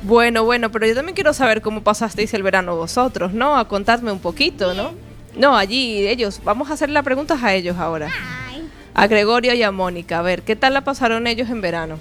[0.03, 3.57] Bueno, bueno, pero yo también quiero saber cómo pasasteis el verano vosotros, ¿no?
[3.57, 4.91] A contarme un poquito, ¿no?
[5.35, 6.39] No, allí ellos.
[6.43, 8.09] Vamos a hacer las preguntas a ellos ahora.
[8.49, 8.67] Ay.
[8.93, 10.19] A Gregorio y a Mónica.
[10.19, 11.99] A ver, ¿qué tal la pasaron ellos en verano?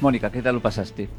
[0.00, 1.08] Mónica, ¿qué tal lo pasaste?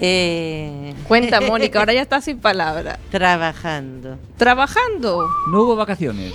[0.00, 2.98] Eh, Cuenta, Mónica, ahora ya está sin palabra.
[3.10, 4.18] trabajando.
[4.36, 5.28] ¿Trabajando?
[5.50, 6.34] No hubo vacaciones.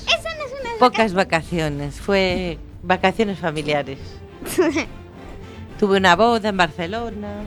[0.80, 4.00] Pocas vacaciones, fue vacaciones familiares.
[5.80, 7.44] Tuve una boda en Barcelona.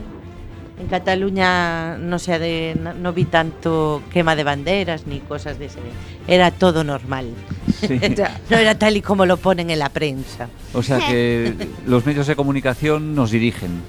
[0.79, 5.79] En Cataluña no de, no, no vi tanto quema de banderas ni cosas de ese.
[6.27, 7.33] Era todo normal.
[7.79, 7.99] Sí.
[8.49, 10.49] No era tal y como lo ponen en la prensa.
[10.73, 11.53] O sea que
[11.85, 13.81] los medios de comunicación nos dirigen.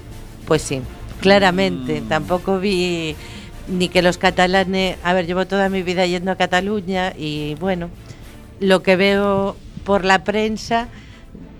[0.45, 0.81] Pues sí,
[1.21, 2.01] claramente.
[2.01, 2.07] Mm.
[2.07, 3.15] Tampoco vi
[3.67, 7.89] ni que los catalanes, a ver, llevo toda mi vida yendo a Cataluña y bueno,
[8.59, 10.87] lo que veo por la prensa,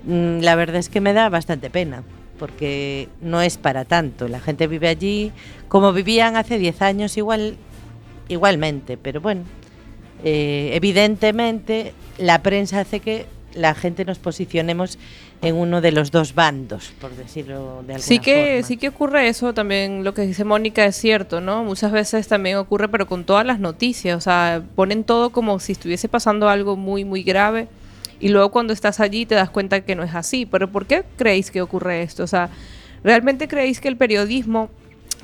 [0.04, 2.02] mm, la verdad es que me da bastante pena,
[2.38, 4.28] porque no es para tanto.
[4.28, 5.32] La gente vive allí
[5.68, 7.56] como vivían hace 10 años igual,
[8.28, 9.42] igualmente, pero bueno,
[10.24, 14.98] eh, evidentemente la prensa hace que la gente nos posicionemos
[15.40, 18.66] en uno de los dos bandos, por decirlo de alguna Sí que, forma.
[18.68, 21.64] sí que ocurre eso también, lo que dice Mónica es cierto, ¿no?
[21.64, 25.72] Muchas veces también ocurre, pero con todas las noticias, o sea, ponen todo como si
[25.72, 27.68] estuviese pasando algo muy, muy grave
[28.20, 30.44] y luego cuando estás allí te das cuenta que no es así.
[30.44, 32.24] Pero ¿por qué creéis que ocurre esto?
[32.24, 32.50] O sea,
[33.04, 34.70] ¿realmente creéis que el periodismo,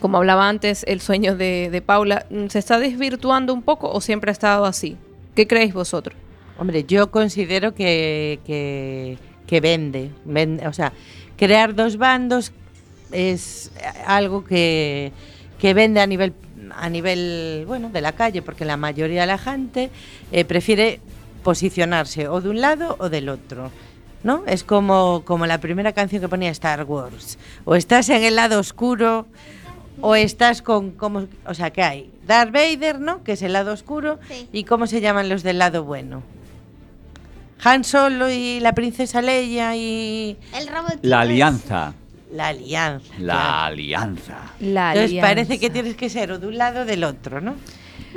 [0.00, 4.30] como hablaba antes, el sueño de, de Paula, se está desvirtuando un poco o siempre
[4.30, 4.96] ha estado así?
[5.34, 6.16] ¿Qué creéis vosotros?
[6.59, 10.93] Hombre, yo considero que, que, que vende, vende, o sea,
[11.37, 12.53] crear dos bandos
[13.11, 13.73] es
[14.07, 15.12] algo que,
[15.59, 16.33] que vende a nivel
[16.77, 19.90] a nivel bueno de la calle porque la mayoría de la gente
[20.33, 21.01] eh, prefiere
[21.43, 23.71] posicionarse o de un lado o del otro
[24.25, 24.43] ¿no?
[24.47, 27.38] Es como, como la primera canción que ponía Star Wars.
[27.67, 29.27] O estás en el lado oscuro
[30.01, 32.11] o estás con como o sea, ¿qué hay?
[32.27, 33.23] Darth Vader, ¿no?
[33.23, 34.49] Que es el lado oscuro Sí.
[34.51, 36.23] y cómo se llaman los del lado bueno.
[37.62, 41.01] Han Solo y la princesa Leia y El robotito.
[41.03, 41.95] La alianza.
[42.33, 43.12] la alianza.
[43.19, 44.37] La alianza.
[44.61, 47.55] La Entonces parece que tienes que ser o de un lado o del otro, ¿no?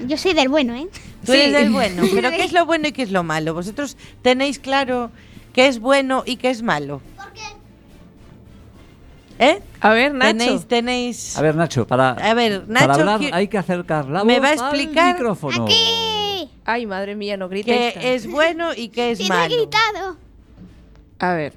[0.07, 0.87] Yo soy del bueno, ¿eh?
[1.25, 1.39] Tú Sí.
[1.39, 3.53] eres del bueno, pero ¿qué es lo bueno y qué es lo malo?
[3.53, 5.11] ¿Vosotros tenéis claro
[5.53, 7.01] qué es bueno y qué es malo?
[9.39, 9.59] ¿Eh?
[9.81, 10.37] A ver, Nacho.
[10.37, 11.37] Tenéis, tenéis...
[11.37, 14.39] A ver, Nacho, para, A ver, para Nacho, hablar qui- hay que acercar la ¿Me
[14.39, 15.13] voz va a al explicar?
[15.15, 15.65] micrófono.
[15.65, 16.49] ¡Aquí!
[16.65, 17.93] Ay, madre mía, no grites.
[17.93, 19.55] qué es bueno y qué es Sí, no he malo.
[19.55, 20.17] gritado.
[21.19, 21.53] A ver.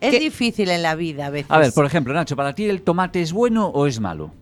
[0.00, 0.18] Es ¿Qué?
[0.20, 1.50] difícil en la vida a veces.
[1.50, 4.32] A ver, por ejemplo, Nacho, ¿para ti el tomate es bueno o es malo?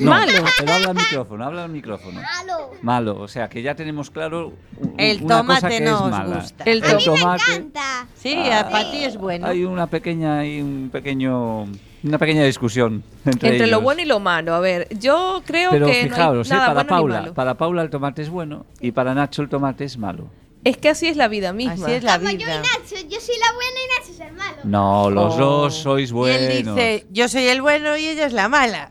[0.00, 0.32] No, Malo.
[0.58, 2.20] Pero habla al micrófono, habla al micrófono.
[2.20, 2.70] Malo.
[2.82, 6.00] Malo, o sea que ya tenemos claro u- El una cosa tomate que no es
[6.02, 6.36] os mala.
[6.36, 6.64] gusta.
[6.64, 8.06] El A mí me tomate encanta.
[8.16, 8.68] Sí, Ah.
[8.70, 9.46] para ti es bueno.
[9.46, 11.66] hay una pequeña hay un pequeño
[12.02, 13.82] una pequeña discusión entre, Entre lo ellos.
[13.82, 14.54] bueno y lo malo.
[14.54, 17.20] A ver, yo creo Pero que fijaos, no hay eh, nada para bueno ni Paula,
[17.20, 17.34] malo.
[17.34, 20.28] para Paula el tomate es bueno y para Nacho el tomate es malo.
[20.64, 21.72] Es que así es la vida misma.
[21.86, 22.56] Así es la Como yo y vida.
[22.58, 22.96] Nacho.
[23.08, 24.56] Yo soy la buena y Nacho es el malo.
[24.64, 25.38] No, los Oh.
[25.38, 26.40] dos sois Y buenos.
[26.42, 28.90] él dice, yo soy el bueno y ella es la mala.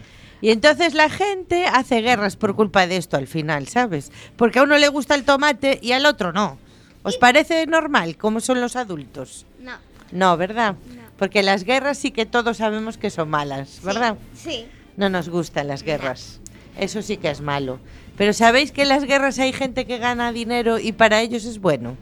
[0.40, 4.12] Y entonces la gente hace guerras por culpa de esto al final, ¿sabes?
[4.36, 6.58] Porque a uno le gusta el tomate y al otro no.
[7.02, 9.46] ¿Os parece normal cómo son los adultos?
[9.60, 9.72] No.
[10.12, 10.76] No, ¿verdad?
[10.94, 11.02] No.
[11.18, 14.18] Porque las guerras sí que todos sabemos que son malas, ¿verdad?
[14.34, 14.66] Sí.
[14.96, 16.40] No nos gustan las guerras.
[16.76, 17.78] Eso sí que es malo.
[18.16, 21.60] Pero ¿sabéis que en las guerras hay gente que gana dinero y para ellos es
[21.60, 21.96] bueno?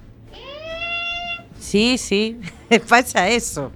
[1.60, 2.38] Sí, sí,
[2.88, 3.72] pasa eso.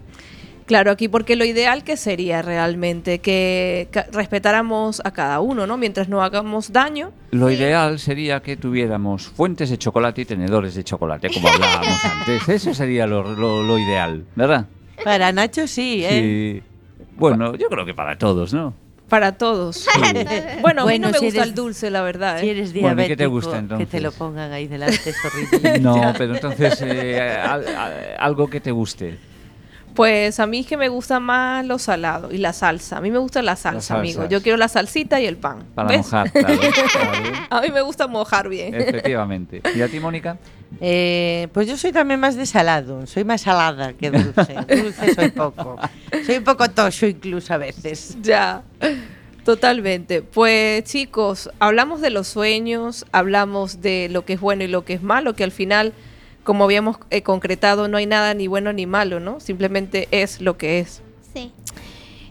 [0.69, 5.79] Claro, aquí porque lo ideal que sería realmente que respetáramos a cada uno, ¿no?
[5.79, 7.11] Mientras no hagamos daño.
[7.31, 12.47] Lo ideal sería que tuviéramos fuentes de chocolate y tenedores de chocolate, como hablábamos antes.
[12.51, 14.66] Eso sería lo, lo- lo ideal, ¿verdad?
[15.03, 16.61] Para Nacho sí, ¿eh?
[16.61, 16.62] Sí.
[17.16, 18.75] Bueno, yo creo que para todos, ¿no?
[19.09, 19.87] Para todos.
[20.61, 22.41] Bueno, a mí Bueno, no me si gusta eres- el dulce, la verdad.
[22.41, 22.51] Si ¿eh?
[22.51, 23.89] eres Bueno, ¿y diabético, qué te gusta, que entonces?
[23.89, 25.79] te lo pongan ahí delante es horrible.
[25.81, 29.19] No, pero entonces eh, al- al- algo que te guste.
[29.99, 32.99] Pues a mí es que me gusta más lo salado y la salsa.
[32.99, 33.99] A mí me gusta la salsa, salsas.
[33.99, 34.29] amigo.
[34.29, 35.65] Yo quiero la salsita y el pan.
[35.75, 35.99] Para ¿ves?
[35.99, 36.55] mojar, claro,
[36.93, 37.47] claro.
[37.51, 38.77] A mí me gusta mojar bien.
[38.77, 39.61] Efectivamente.
[39.75, 40.39] ¿Y a ti, Mónica?
[40.81, 44.55] Eh, pues yo soy también más de salado, soy más salada que dulce.
[44.69, 45.77] dulce soy poco.
[46.25, 48.19] Soy un poco tocho incluso a veces.
[48.23, 48.63] Ya,
[49.45, 50.23] totalmente.
[50.23, 54.93] Pues chicos, hablamos de los sueños, hablamos de lo que es bueno y lo que
[54.93, 55.93] es malo, que al final,
[56.49, 59.39] como habíamos eh, concretado, no hay nada ni bueno ni malo, ¿no?
[59.39, 61.03] Simplemente es lo que es.
[61.35, 61.53] Sí.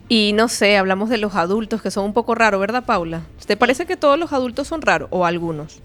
[0.09, 3.22] Y no sé, hablamos de los adultos que son un poco raros, ¿verdad, Paula?
[3.45, 5.07] ¿Te parece que todos los adultos son raros?
[5.11, 5.84] O algunos.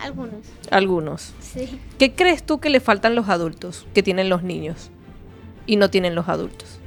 [0.00, 0.46] Algunos.
[0.70, 1.34] Algunos.
[1.40, 1.78] Sí.
[1.98, 4.90] ¿Qué crees tú que le faltan los adultos que tienen los niños
[5.66, 6.78] y no tienen los adultos?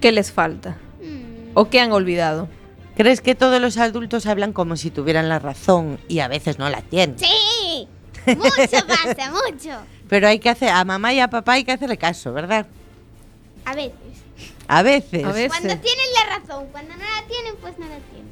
[0.00, 0.78] ¿Qué les falta?
[1.02, 1.50] Mm.
[1.54, 2.48] ¿O qué han olvidado?
[2.96, 6.70] ¿Crees que todos los adultos hablan como si tuvieran la razón y a veces no
[6.70, 7.18] la tienen?
[7.18, 7.26] Sí.
[8.36, 9.70] Mucho pasa, mucho.
[10.08, 12.66] Pero hay que hacer, a mamá y a papá hay que hacerle caso, ¿verdad?
[13.64, 13.92] A veces.
[14.68, 15.24] A veces.
[15.24, 15.48] A veces.
[15.48, 18.30] Cuando tienen la razón, cuando no la tienen, pues no la tienen.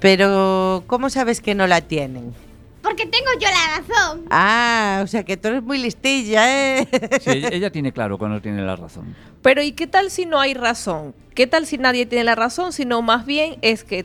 [0.00, 2.34] Pero, ¿cómo sabes que no la tienen?
[2.82, 4.26] Porque tengo yo la razón.
[4.30, 6.88] Ah, o sea que tú eres muy listilla, ¿eh?
[7.20, 9.14] Sí, ella, ella tiene claro cuando tiene la razón.
[9.40, 11.14] Pero ¿y qué tal si no hay razón?
[11.34, 12.72] ¿Qué tal si nadie tiene la razón?
[12.72, 14.04] Sino más bien es que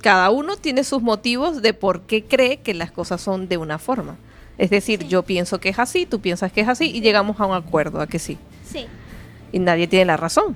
[0.00, 3.78] cada uno tiene sus motivos de por qué cree que las cosas son de una
[3.78, 4.16] forma.
[4.58, 7.46] Es decir, yo pienso que es así, tú piensas que es así y llegamos a
[7.46, 8.38] un acuerdo, a que sí.
[8.64, 8.86] Sí.
[9.52, 10.54] Y nadie tiene la razón.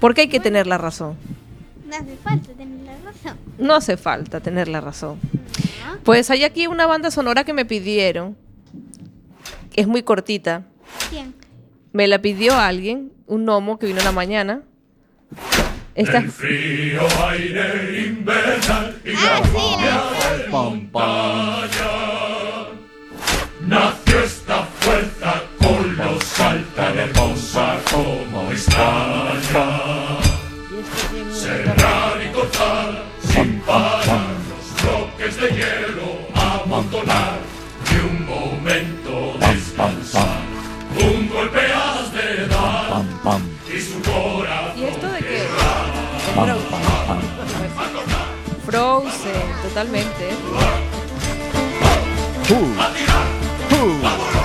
[0.00, 1.16] ¿Por qué hay que tener la razón?
[1.86, 3.38] No hace falta tener la razón.
[3.58, 5.18] No hace falta tener la razón.
[6.04, 8.36] Pues hay aquí una banda sonora que me pidieron.
[9.74, 10.64] Es muy cortita.
[11.10, 11.34] ¿Quién?
[11.92, 14.62] Me la pidió alguien, un gnomo que vino en la mañana.
[15.94, 17.70] Esta, Ah, sí, la
[20.50, 22.05] Pam, pam.
[23.66, 30.20] Nació esta fuerza con los alta hermosa como España.
[31.32, 37.40] Cerrar y cortar sin parar los bloques de hielo, amontonar
[37.90, 40.42] y un momento descansar.
[41.00, 43.04] Un golpe has de dar
[43.68, 45.42] y su corazón ¿Y esto de qué?
[48.64, 50.30] Frozen, totalmente.
[53.86, 54.35] Hay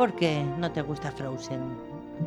[0.00, 0.10] canción.
[0.10, 1.60] ¿Por qué no te gusta Frozen?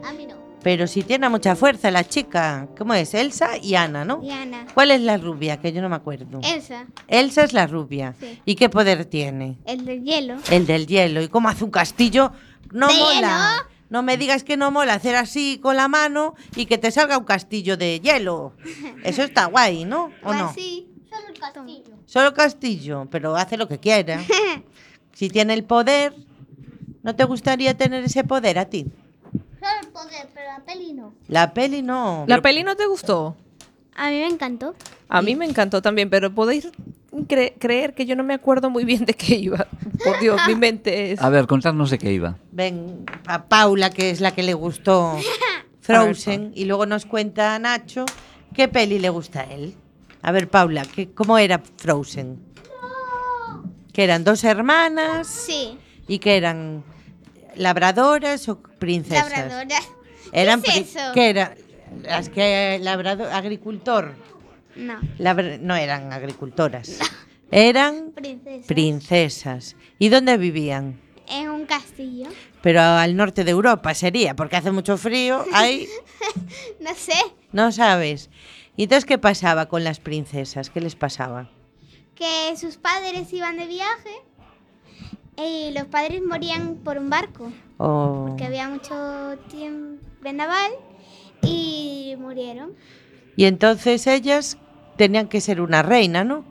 [0.03, 0.35] A mí no.
[0.63, 2.67] Pero si tiene mucha fuerza la chica.
[2.77, 3.13] ¿Cómo es?
[3.13, 4.21] Elsa y Ana, ¿no?
[4.23, 4.65] Y Ana.
[4.73, 5.57] ¿Cuál es la rubia?
[5.59, 6.39] Que yo no me acuerdo.
[6.41, 8.15] Elsa, Elsa es la rubia.
[8.19, 8.39] Sí.
[8.45, 9.57] ¿Y qué poder tiene?
[9.65, 10.35] el del hielo.
[10.49, 11.21] El del hielo.
[11.21, 12.31] ¿Y cómo hace un castillo?
[12.71, 13.11] No ¿De mola.
[13.57, 13.69] hielo?
[13.89, 17.17] No me digas que no mola hacer así con la mano y que te salga
[17.17, 18.53] un castillo de hielo.
[19.03, 20.05] Eso está guay, ¿no?
[20.05, 20.53] ¿O Pues no?
[20.53, 20.87] sí.
[21.09, 21.95] Solo el castillo.
[22.05, 24.21] Solo castillo, pero hace lo que quiera.
[25.13, 26.15] si tiene el poder,
[27.03, 28.87] ¿no te gustaría tener ese poder a ti?
[29.59, 31.13] Solo el poder, pero la peli no.
[31.27, 32.25] La peli no.
[32.27, 33.35] ¿La peli no te gustó?
[33.95, 34.73] A mí me encantó.
[35.07, 36.69] A mí me encantó también, pero podéis
[37.11, 39.67] cre- creer que yo no me acuerdo muy bien de qué iba.
[40.03, 41.21] Por Dios, mi mente es...
[41.21, 42.37] A ver, contadnos de qué iba.
[42.51, 45.15] Ven a Paula, que es la que le gustó
[45.81, 48.05] Frozen, y luego nos cuenta Nacho
[48.55, 49.75] qué peli le gusta a él.
[50.23, 52.39] A ver, Paula, ¿qué, ¿cómo era Frozen?
[53.93, 55.77] Que eran dos hermanas Sí.
[56.07, 56.83] y que eran
[57.55, 59.29] labradoras o princesas.
[59.31, 59.79] Labradora.
[60.31, 61.11] Eran ¿Qué es pri- eso?
[61.13, 61.55] ¿Qué era?
[62.01, 64.15] Las que labrador, agricultor.
[64.75, 64.99] No.
[65.19, 66.97] Labra- no eran agricultoras.
[67.51, 68.67] Eran Princesa.
[68.67, 69.75] princesas.
[69.99, 70.99] ¿Y dónde vivían?
[71.25, 72.27] en un castillo.
[72.61, 75.45] Pero al norte de Europa sería, porque hace mucho frío.
[75.53, 75.87] Ahí
[76.81, 77.13] No sé.
[77.53, 78.29] no sabes.
[78.75, 80.69] ¿Y entonces qué pasaba con las princesas?
[80.69, 81.49] ¿Qué les pasaba?
[82.15, 84.09] Que sus padres iban de viaje
[85.37, 87.51] y los padres morían por un barco.
[87.77, 90.71] O- Que había mucho tiempo vendaval
[91.41, 92.71] y murieron.
[93.35, 94.57] Y entonces ellas
[94.97, 96.45] tenían que ser una reina, ¿no?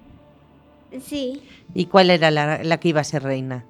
[1.00, 1.42] Sí,
[1.74, 3.64] ¿Y cuál era la, la que iba a ser reina?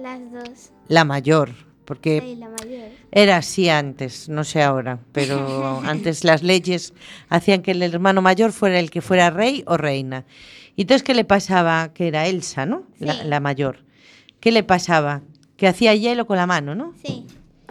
[0.00, 0.70] las dos.
[0.88, 1.50] La mayor,
[1.84, 2.88] porque Y la mayor.
[3.10, 6.94] Era así antes, no sé ahora, pero antes las leyes
[7.28, 10.24] hacían que el hermano mayor fuera el que fuera rey o reina.
[10.76, 11.92] ¿Y entonces qué le pasaba?
[11.92, 12.84] Que era Elsa, ¿no?
[13.00, 13.20] La, Sí.
[13.26, 13.84] la mayor.
[14.46, 15.22] ¿Qué le pasaba?
[15.56, 16.94] Que hacía hielo con la mano, ¿no?
[17.04, 17.26] Sí.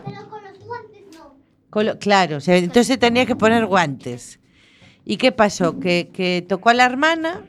[0.05, 1.33] Pero con los guantes no.
[1.69, 4.41] Con lo- claro, se- entonces tenía que poner guantes.
[5.05, 5.79] ¿Y qué pasó?
[5.79, 7.45] Que, que tocó a la hermana,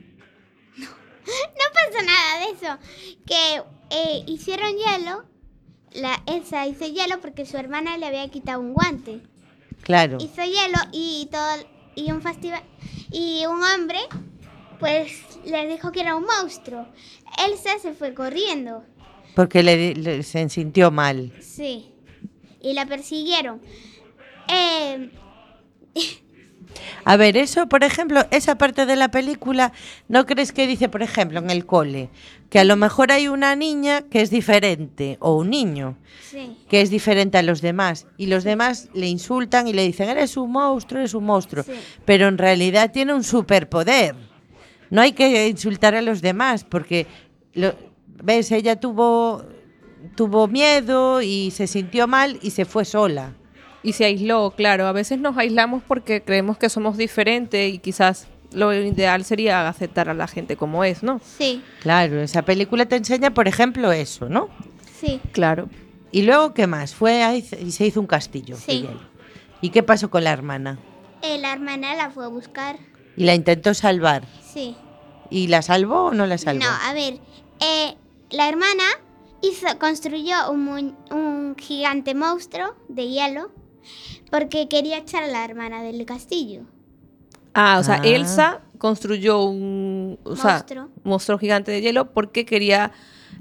[0.78, 0.86] No
[1.74, 2.78] pasa nada de eso.
[3.26, 5.24] Que eh, hicieron hielo.
[5.94, 9.22] La Elsa hizo hielo porque su hermana le había quitado un guante.
[9.82, 10.18] claro.
[10.20, 11.66] Hizo hielo y todo
[11.96, 12.62] y un festival
[13.10, 13.98] y un hombre
[14.78, 15.10] pues
[15.44, 16.86] les dijo que era un monstruo.
[17.44, 18.84] Elsa se fue corriendo.
[19.37, 21.30] Porque le, le- se sintió mal.
[21.41, 21.93] Sí.
[22.62, 23.61] Y la persiguieron.
[24.49, 25.11] Eh,
[27.05, 29.72] A ver, eso, por ejemplo, esa parte de la película,
[30.09, 32.09] ¿no crees que dice, por ejemplo, en el cole,
[32.51, 35.97] que a lo mejor hay una niña que es diferente, o un niño
[36.30, 36.57] sí.
[36.68, 40.37] que es diferente a los demás, y los demás le insultan y le dicen, eres
[40.37, 41.72] un monstruo, eres un monstruo, Sí.
[42.05, 44.14] pero en realidad tiene un superpoder.
[44.91, 47.07] No hay que insultar a los demás, porque,
[47.55, 47.74] lo-
[48.22, 49.44] ves, ella tuvo,
[50.14, 53.32] tuvo miedo y se sintió mal y se fue sola.
[53.82, 54.86] Y se aisló, claro.
[54.86, 60.08] A veces nos aislamos porque creemos que somos diferentes y quizás lo ideal sería aceptar
[60.08, 61.20] a la gente como es, ¿no?
[61.38, 61.62] Sí.
[61.82, 64.48] Claro, esa película te enseña, por ejemplo, eso, ¿no?
[65.00, 65.20] Sí.
[65.32, 65.68] Claro.
[66.10, 66.94] ¿Y luego qué más?
[66.94, 68.56] Fue ahí y se hizo un castillo.
[68.56, 68.88] Sí.
[69.60, 70.78] ¿Y qué pasó con la hermana?
[71.22, 72.76] eh, la hermana la fue a buscar.
[73.16, 74.24] Y la intentó salvar.
[74.42, 74.76] Sí.
[75.30, 76.64] ¿Y la salvó o no la salvó?
[76.64, 77.18] No, a ver,
[77.60, 77.94] eh,
[78.30, 78.84] la hermana
[79.42, 83.50] hizo, construyó un, un gigante monstruo de hielo
[84.30, 86.62] porque quería echar a la hermana del castillo.
[87.54, 88.06] Ah, o sea, Ah.
[88.06, 90.88] Elsa construyó un o sea, Monstruo.
[91.04, 92.92] monstruo gigante de hielo porque quería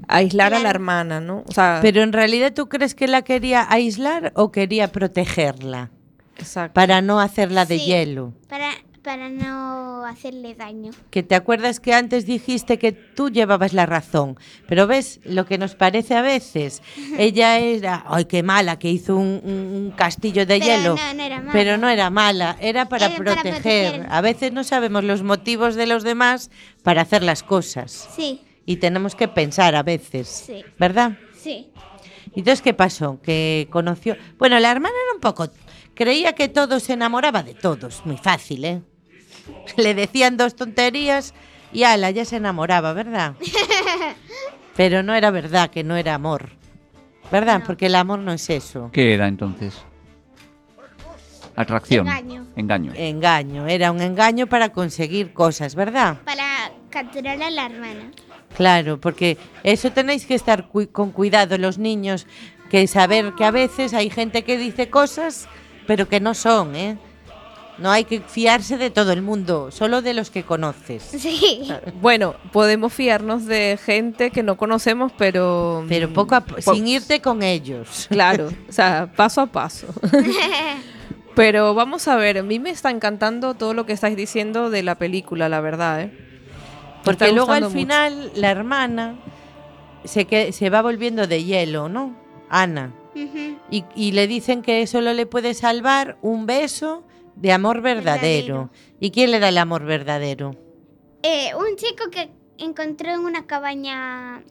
[0.08, 1.42] aislar a la hermana, ¿no?
[1.46, 5.90] O sea, Pero en realidad tú crees que la quería aislar o quería protegerla
[6.38, 6.74] exacto.
[6.74, 7.86] para no hacerla de Sí.
[7.86, 8.32] hielo.
[8.48, 8.70] Para,
[9.06, 10.90] para no hacerle daño.
[11.10, 14.36] Que te acuerdas que antes dijiste que tú llevabas la razón,
[14.66, 16.82] pero ves lo que nos parece a veces.
[17.16, 20.96] Ella era, ay, qué mala, que hizo un, castillo de Pero hielo.
[20.96, 21.52] no, no era mala.
[21.52, 23.52] Pero no era mala, era para, Era para proteger.
[23.62, 24.06] proteger.
[24.10, 26.50] A veces no sabemos los motivos de los demás
[26.82, 28.08] para hacer las cosas.
[28.16, 30.64] Sí, Y tenemos que pensar a veces, Sí.
[30.80, 31.12] ¿verdad?
[31.32, 31.70] sí.
[32.34, 33.20] ¿Y entonces qué pasó?
[33.22, 34.16] Que conoció...
[34.36, 35.48] Bueno, la hermana era un poco...
[35.94, 38.04] Creía que todo se enamoraba de todos.
[38.04, 38.82] Muy fácil, ¿eh?
[39.76, 41.34] Le decían dos tonterías
[41.72, 43.34] y ala, ya se enamoraba, ¿verdad?
[44.76, 46.50] Pero no era verdad que no era amor.
[47.30, 47.62] ¿Verdad?
[47.66, 48.90] Porque el amor no es eso.
[48.92, 49.74] ¿Qué era entonces?
[51.56, 52.06] Atracción.
[52.06, 52.46] Engaño.
[52.54, 52.92] Engaño.
[52.94, 53.66] Engaño.
[53.66, 56.18] Era un engaño para conseguir cosas, ¿verdad?
[56.24, 58.10] Para capturar a la hermana.
[58.56, 62.26] Claro, porque eso tenéis que estar con cuidado los niños,
[62.70, 65.48] que saber que a veces hay gente que dice cosas,
[65.86, 66.98] pero que no son, ¿eh?
[67.78, 71.02] No hay que fiarse de todo el mundo, solo de los que conoces.
[71.02, 71.68] Sí.
[72.00, 76.88] Bueno, podemos fiarnos de gente que no conocemos, pero Pero poco a po- por- sin
[76.88, 78.06] irte con ellos.
[78.08, 79.86] Claro, o sea, paso a paso.
[81.34, 84.82] Pero vamos a ver, a mí me está encantando todo lo que estáis diciendo de
[84.82, 86.10] la película, la verdad, ¿eh?
[87.04, 87.74] Porque luego al mucho.
[87.74, 89.16] final la hermana
[90.04, 92.16] se, que, se va volviendo de hielo, ¿no?
[92.48, 92.92] Ana.
[93.70, 97.02] Y, y le dicen que solo le puede salvar un beso
[97.36, 98.70] de amor verdadero.
[98.70, 98.70] Verdadero.
[99.00, 100.56] ¿Y quién le da el amor verdadero?
[101.22, 104.42] Eh, un chico que encontró en una cabaña.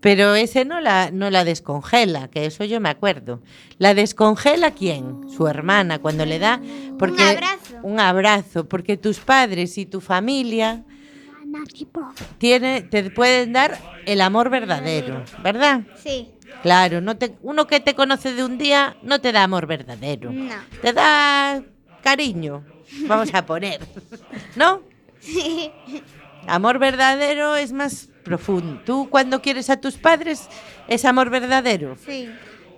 [0.00, 3.40] Pero ese no la, no la descongela, que eso yo me acuerdo.
[3.78, 5.30] ¿La descongela quién?
[5.30, 6.60] Su hermana, cuando le da...
[6.98, 7.74] Porque, Un abrazo.
[7.82, 10.84] Un abrazo, porque tus padres y tu familia
[12.38, 15.82] tiene, te pueden dar el amor verdadero, ¿verdad?
[16.02, 16.30] Sí.
[16.62, 20.32] Claro, no te, uno que te conoce de un día no te da amor verdadero.
[20.32, 20.54] No.
[20.82, 21.62] Te da
[22.04, 22.62] cariño,
[23.08, 23.80] vamos a poner.
[24.54, 24.82] ¿No?
[26.46, 28.82] Amor verdadero es más profundo.
[28.84, 30.48] Tú cuando quieres a tus padres
[30.86, 31.96] es amor verdadero.
[32.04, 32.28] Sí.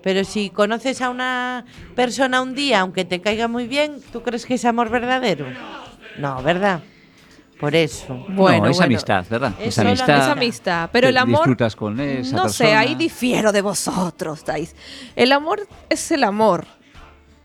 [0.03, 1.64] Pero si conoces a una
[1.97, 5.47] persona un día, aunque te caiga muy bien, ¿tú crees que es amor verdadero?
[6.18, 6.81] No, ¿verdad?
[7.59, 8.14] Por eso.
[8.29, 8.85] Bueno, no, es bueno.
[8.85, 9.55] amistad, ¿verdad?
[9.59, 10.18] Es Es amistad.
[10.18, 11.41] Es amistad, pero el amor...
[11.41, 14.77] Disfrutas con esa no sé, ahí difiero de vosotros, Thais.
[15.16, 16.66] El amor es el amor.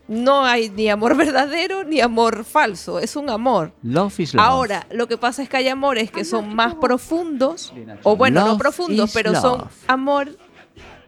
[0.08, 3.72] No hay ni amor verdadero ni amor falso, es un amor.
[3.84, 4.43] Love is love.
[4.45, 7.74] Ahora, lo que pasa es que hay amores que son más profundos,
[8.04, 10.38] o bueno, no Love profundos, is pero son amor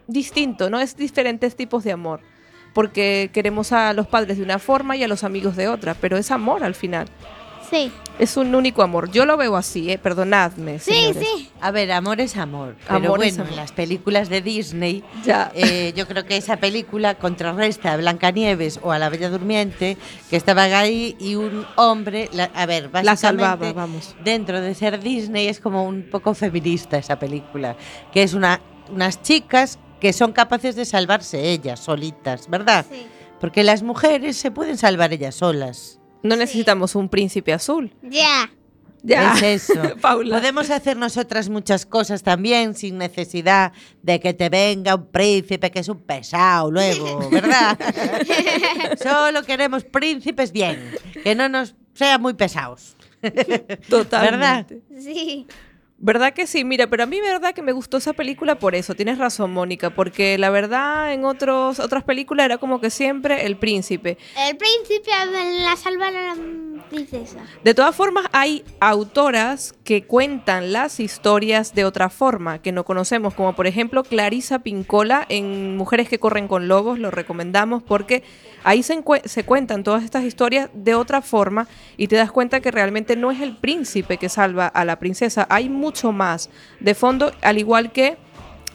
[0.06, 2.20] distinto, no es diferentes tipos de amor.
[2.72, 6.16] Porque queremos a los padres de una forma y a los amigos de otra, pero
[6.16, 7.08] es amor al final.
[7.70, 7.90] Sí.
[8.18, 9.10] Es un único amor.
[9.10, 9.98] Yo lo veo así, ¿eh?
[9.98, 10.78] perdonadme.
[10.78, 11.26] Sí, señores.
[11.36, 11.50] sí.
[11.60, 12.76] A ver, amor es amor.
[12.86, 13.48] Pero Amor bueno, amor.
[13.50, 15.50] en las películas de Disney, Ya.
[15.54, 19.96] eh, yo creo que esa película contrarresta a Blancanieves o a la Bella Durmiente,
[20.30, 24.14] que estaban ahí y un hombre, la- a ver, básicamente, La salvaba, vamos.
[24.22, 27.76] dentro de ser Disney es como un poco feminista esa película,
[28.12, 28.60] que es una,
[28.92, 32.84] unas chicas que son capaces de salvarse ellas solitas, ¿verdad?
[32.88, 33.06] Sí.
[33.40, 35.98] Porque las mujeres se pueden salvar ellas solas.
[36.24, 37.92] No necesitamos un príncipe azul.
[38.02, 38.50] Ya.
[39.02, 39.34] Ya.
[39.34, 39.96] Es eso.
[40.00, 40.38] Paula.
[40.38, 43.72] Podemos hacer nosotras muchas cosas también sin necesidad
[44.02, 47.78] de que te venga un príncipe que es un pesado luego, ¿verdad?
[49.02, 52.96] Solo queremos príncipes bien, que no nos sean muy pesados.
[53.88, 54.80] Totalmente.
[54.98, 55.46] Sí.
[56.04, 56.64] ¿Verdad que sí?
[56.64, 58.94] Mira, pero a mí verdad que me gustó esa película por eso.
[58.94, 63.56] Tienes razón, Mónica, porque la verdad en otros, otras películas era como que siempre el
[63.56, 64.18] príncipe.
[64.36, 65.10] El príncipe
[65.62, 66.36] la salva a la
[66.90, 67.38] princesa.
[67.62, 73.32] De todas formas, hay autoras que cuentan las historias de otra forma, que no conocemos,
[73.32, 78.22] como por ejemplo Clarisa Pincola en Mujeres que corren con lobos, lo recomendamos porque
[78.64, 82.70] ahí se, se cuentan todas estas historias de otra forma y te das cuenta que
[82.70, 86.50] realmente no es el príncipe que salva a la princesa, hay mucho más
[86.80, 88.16] de fondo, al igual que...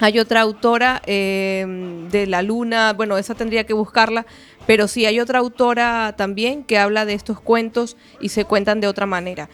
[0.01, 1.65] Hay otra autora eh,
[2.09, 4.25] de La Luna, bueno, esa tendría que buscarla,
[4.65, 8.87] pero sí hay otra autora también que habla de estos cuentos y se cuentan de
[8.87, 9.49] otra manera.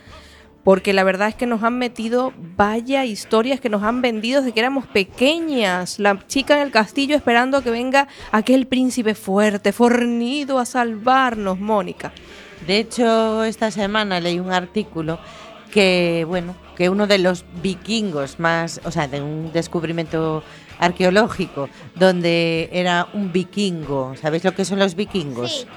[0.66, 4.52] Porque la verdad es que nos han metido vaya historias que nos han vendido desde
[4.52, 6.00] que éramos pequeñas.
[6.00, 11.60] La chica en el castillo esperando a que venga aquel príncipe fuerte, fornido a salvarnos,
[11.60, 12.12] Mónica.
[12.66, 15.20] De hecho, esta semana leí un artículo
[15.72, 20.44] que, bueno, que uno de los vikingos más, o sea, de un descubrimiento
[20.80, 25.62] arqueológico, donde era un vikingo, ¿sabéis lo que son los vikingos?
[25.62, 25.68] Sí.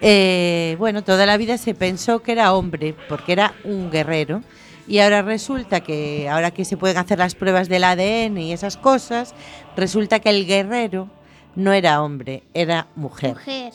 [0.00, 4.42] Eh, bueno, toda la vida se pensó que era hombre, porque era un guerrero.
[4.88, 8.76] Y ahora resulta que, ahora que se pueden hacer las pruebas del ADN y esas
[8.76, 9.34] cosas,
[9.76, 11.10] resulta que el guerrero
[11.56, 13.34] no era hombre, era mujer.
[13.34, 13.72] Mujer.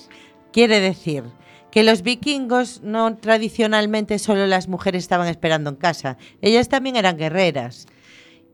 [0.54, 1.24] Quiere decir
[1.70, 7.18] que los vikingos no tradicionalmente solo las mujeres estaban esperando en casa, ellas también eran
[7.18, 7.88] guerreras.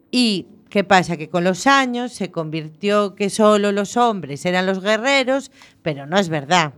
[0.09, 1.18] ¿Y qué pasa?
[1.18, 5.51] Que con los años se convirtió que solo los hombres eran los guerreros,
[5.82, 6.74] pero no es verdad.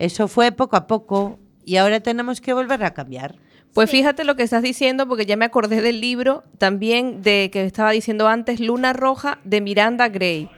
[0.00, 3.36] Eso fue poco a poco y ahora tenemos que volver a cambiar.
[3.74, 7.66] Pues fíjate lo que estás diciendo, porque ya me acordé del libro también de que
[7.66, 10.48] estaba diciendo antes, Luna Roja de Miranda Gray.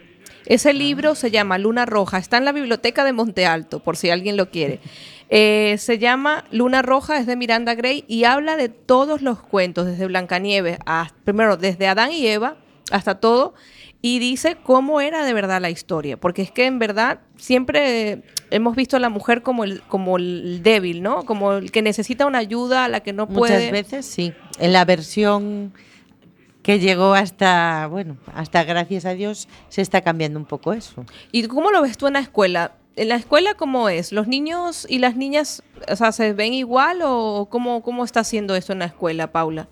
[0.47, 4.11] Ese libro se llama Luna Roja, está en la biblioteca de Monte Alto, por si
[4.11, 4.81] alguien lo quiere.
[5.35, 9.87] Eh, se llama Luna Roja, es de Miranda Gray y habla de todos los cuentos,
[9.87, 12.59] desde Blancanieves, hasta, primero desde Adán y Eva
[12.91, 13.55] hasta todo,
[14.05, 18.75] y dice cómo era de verdad la historia, porque es que en verdad siempre hemos
[18.75, 21.25] visto a la mujer como el, como el débil, ¿no?
[21.25, 23.55] Como el que necesita una ayuda, a la que no puede.
[23.55, 24.35] Muchas veces sí.
[24.59, 25.73] En la versión
[26.63, 31.05] que llegó hasta, bueno, hasta gracias a Dios se está cambiando un poco eso.
[31.31, 32.73] ¿Y cómo lo ves tú en la escuela?
[32.97, 34.11] ¿En la escuela cómo es?
[34.11, 38.57] ¿Los niños y las niñas o sea, se ven igual o cómo, cómo está haciendo
[38.57, 39.69] esto en la escuela, Paula?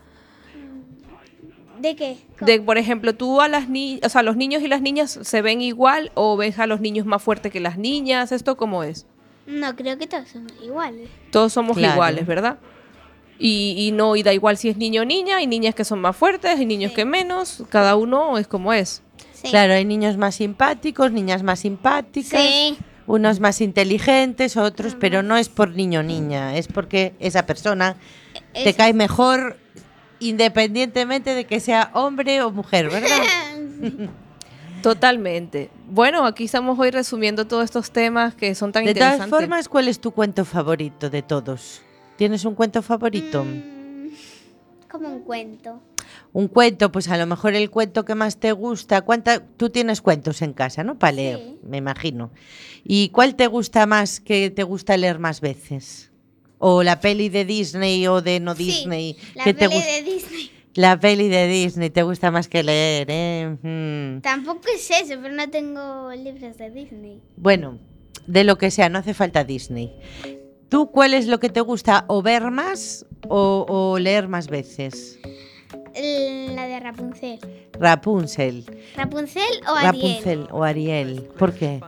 [1.81, 2.19] ¿De qué?
[2.41, 5.43] De, por ejemplo, tú a las niñas, o sea, los niños y las niñas se
[5.43, 9.07] ven igual o ves a los niños más fuertes que las niñas, ¿esto cómo es?
[9.47, 11.09] No, creo que todos somos iguales.
[11.31, 11.95] Todos somos Claro.
[11.95, 12.59] iguales, ¿verdad?
[13.39, 16.01] Y, y no, y da igual si es niño o niña, hay niñas que son
[16.01, 16.97] más fuertes, hay niños Sí.
[16.97, 19.03] que menos, cada uno es como es.
[19.33, 19.49] Sí.
[19.49, 22.77] Claro, hay niños más simpáticos, niñas más simpáticas, Sí.
[23.07, 27.97] unos más inteligentes, otros, pero no es por niño o niña, es porque esa persona
[28.53, 29.57] te cae mejor
[30.21, 33.19] independientemente de que sea hombre o mujer, ¿verdad?
[34.83, 35.71] Totalmente.
[35.89, 39.39] Bueno, aquí estamos hoy resumiendo todos estos temas que son tan De todas interesantes.
[39.41, 41.83] formas, ¿cuál es tu cuento favorito de todos?
[42.17, 43.45] ¿Tienes un cuento favorito?
[43.45, 44.09] Mm,
[44.91, 45.81] como un cuento.
[46.33, 49.03] Un cuento, pues a lo mejor el cuento que más te gusta.
[49.03, 50.99] ¿Cuánta, tú tienes cuentos en casa, ¿no?
[50.99, 51.59] Para leer, Sí.
[51.63, 52.31] me imagino.
[52.85, 56.10] ¿Y cuál te gusta más, que te gusta leer más veces?
[56.63, 59.17] ¿O la peli de Disney o de no Disney?
[59.19, 60.51] Sí, la ¿Qué te peli de Disney.
[60.75, 63.57] La peli de Disney te gusta más que leer, ¿eh?
[63.63, 64.21] Mm.
[64.21, 67.23] Tampoco es eso, pero no tengo libros de Disney.
[67.37, 67.79] Bueno,
[68.27, 69.91] de lo que sea, no hace falta Disney.
[70.69, 75.19] ¿Tú cuál es lo que te gusta, o ver más o, o leer más veces?
[75.95, 77.39] La de Rapunzel.
[77.73, 78.65] Rapunzel.
[78.97, 79.85] ¿Rapunzel o Ariel?
[79.85, 81.29] Rapunzel o Ariel.
[81.39, 81.81] ¿Por qué?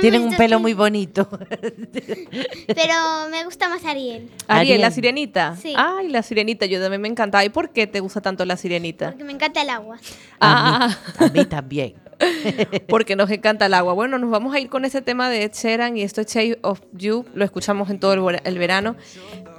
[0.00, 1.28] Tienen un pelo muy bonito.
[2.66, 2.94] Pero
[3.30, 4.30] me gusta más Ariel.
[4.48, 5.56] Ariel, la sirenita.
[5.56, 5.74] Sí.
[5.76, 7.44] Ay, la sirenita, yo también me encanta.
[7.44, 9.10] ¿Y por qué te gusta tanto la sirenita?
[9.10, 9.98] Porque me encanta el agua.
[10.40, 11.94] Ah, A mí también.
[12.88, 13.92] porque nos encanta el agua.
[13.92, 16.58] Bueno, nos vamos a ir con ese tema de Ed Sheeran y esto es Shape
[16.62, 17.24] of You.
[17.34, 18.96] Lo escuchamos en todo el verano.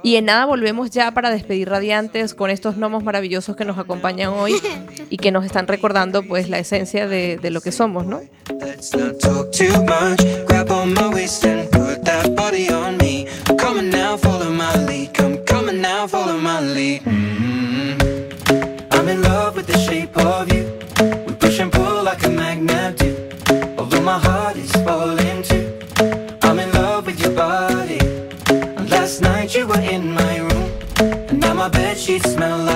[0.02, 4.30] Y en nada volvemos ya para despedir radiantes con estos gnomos maravillosos que nos acompañan
[4.30, 4.54] hoy
[5.10, 8.20] y que nos están recordando pues la esencia de, de lo que somos, ¿no?
[24.86, 25.42] Falling.
[26.42, 27.98] I'm in love with your body.
[28.94, 30.70] Last night you were in my room.
[31.28, 32.75] And now my bed sheets smell like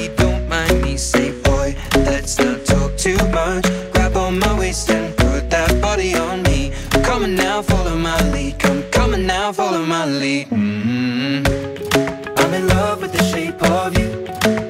[10.21, 12.39] naturally mm -hmm.
[12.39, 14.09] I'm in love with the shape of you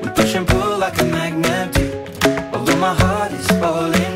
[0.02, 1.86] We push and pull like a magnet do
[2.54, 4.11] Although my heart is falling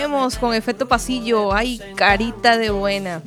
[0.00, 1.52] volvemos con efecto pasillo.
[1.52, 3.20] Ay, carita de buena.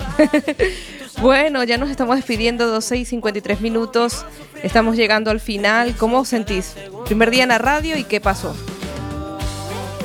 [1.21, 4.25] bueno, ya nos estamos despidiendo, 12 y 53 minutos.
[4.63, 5.95] Estamos llegando al final.
[5.97, 6.75] ¿Cómo os sentís?
[7.05, 8.55] Primer día en la radio y qué pasó.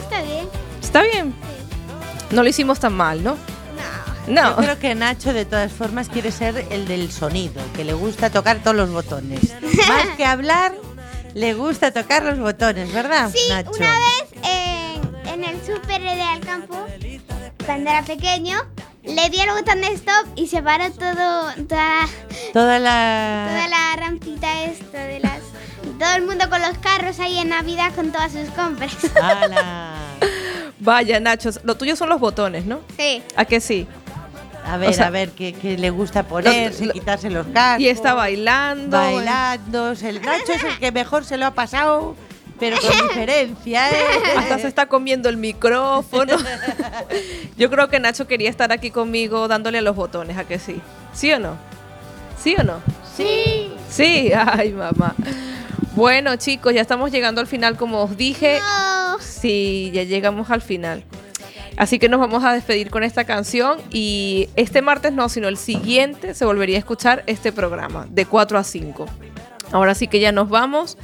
[0.03, 0.49] Está bien.
[0.83, 1.35] ¿Está bien?
[2.33, 3.39] No lo hicimos tan mal, ¿no?
[4.27, 4.51] No.
[4.51, 8.29] Yo creo que Nacho, de todas formas, quiere ser el del sonido, que le gusta
[8.29, 9.55] tocar todos los botones.
[9.89, 10.75] Más que hablar,
[11.33, 13.71] le gusta tocar los botones, ¿verdad, Sí, Nacho?
[13.71, 14.28] una vez
[15.75, 16.87] súper de Alcampo,
[17.67, 18.57] cuando era pequeño,
[19.05, 22.07] le di el botón de stop y se paró todo, toda,
[22.53, 23.47] Toda la...
[23.51, 25.39] toda la rampita esta de las...
[25.99, 28.97] Todo el mundo con los carros ahí en Navidad con todas sus compras.
[29.23, 29.95] ¡Hala!
[30.81, 32.81] Vaya, Nacho, lo tuyo son los botones, ¿no?
[32.97, 33.23] Sí.
[33.37, 33.87] ¿A que sí?
[34.65, 37.81] A ver, O sea, a ver, ¿qué, qué le gusta ponerse, lo- quitarse los cascos?
[37.83, 38.97] Y está bailando.
[38.97, 39.93] Bailando.
[39.93, 42.15] El Nacho es el que mejor se lo ha pasado,
[42.59, 44.05] pero con diferencia, ¿eh?
[44.37, 46.37] Hasta se está comiendo el micrófono.
[47.57, 50.81] Yo creo que Nacho quería estar aquí conmigo dándole a los botones, ¿a que sí?
[51.13, 51.57] ¿Sí o no?
[52.43, 52.81] ¿Sí o no?
[53.17, 53.73] Sí.
[53.91, 55.15] Sí, ay mamá.
[55.95, 58.61] Bueno chicos, ya estamos llegando al final como os dije.
[58.61, 59.19] No.
[59.19, 61.03] Sí, ya llegamos al final.
[61.77, 65.57] Así que nos vamos a despedir con esta canción y este martes no, sino el
[65.57, 69.07] siguiente se volvería a escuchar este programa de 4 a 5.
[69.71, 70.99] Ahora sí que ya nos vamos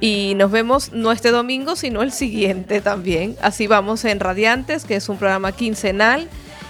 [0.00, 3.36] y nos vemos no este domingo, sino el siguiente también.
[3.42, 6.28] Así vamos en Radiantes, que es un programa quincenal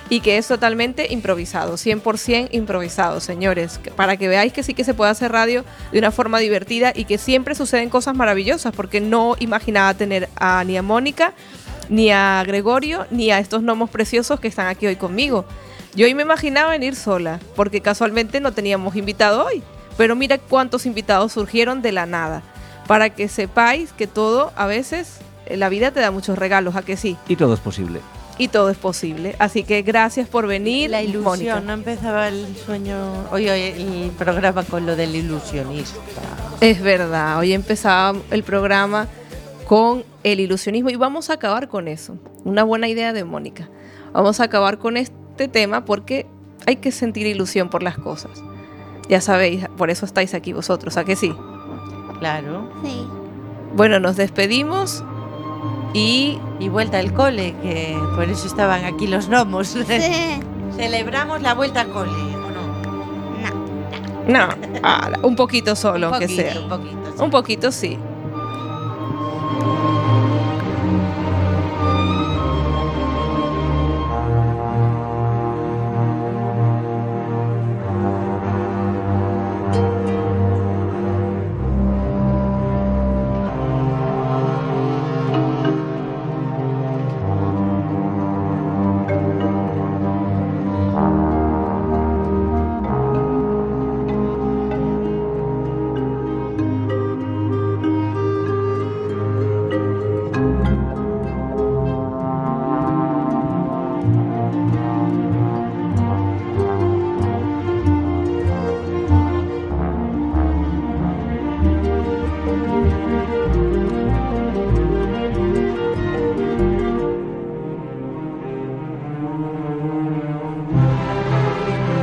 [0.09, 4.93] y que es totalmente improvisado, 100% improvisado, señores, para que veáis que sí que se
[4.93, 9.37] puede hacer radio de una forma divertida y que siempre suceden cosas maravillosas, porque no
[9.39, 11.33] imaginaba tener a, ni a Mónica,
[11.89, 15.45] ni a Gregorio, ni a estos gnomos preciosos que están aquí hoy conmigo.
[15.95, 19.63] Yo hoy me imaginaba venir sola, porque casualmente no teníamos invitado hoy,
[19.97, 22.43] pero mira cuántos invitados surgieron de la nada,
[22.91, 26.83] para que sepáis que todo, a veces, eh, la vida te da muchos regalos, a
[26.83, 28.01] que sí, Y todo es posible.
[28.37, 29.37] y todo es posible.
[29.39, 31.61] Así que gracias por venir, La ilusión, Mónica.
[31.61, 32.97] no empezaba el sueño,
[33.31, 36.01] hoy hoy el programa con lo del ilusionista.
[36.61, 39.07] Es verdad, hoy empezaba el programa
[39.69, 42.17] con el ilusionismo y vamos a acabar con eso.
[42.43, 43.69] Una buena idea de Mónica.
[44.13, 46.27] Vamos a acabar con este tema porque
[46.67, 48.43] hay que sentir ilusión por las cosas.
[49.09, 51.33] Ya sabéis, por eso estáis aquí vosotros, ¿a que sí?
[52.21, 52.69] Claro.
[52.85, 53.07] Sí.
[53.75, 55.03] Bueno, nos despedimos
[55.95, 59.77] y, y vuelta al cole, que por eso estaban aquí los gnomos.
[59.89, 60.41] Sí.
[60.77, 64.29] Celebramos la vuelta al cole, ¿o no?
[64.29, 64.49] No.
[64.49, 64.49] No,
[64.83, 66.61] ah, un poquito solo, un que sea.
[66.61, 67.23] Un poquito, sí.
[67.23, 67.99] Un poquito, sí.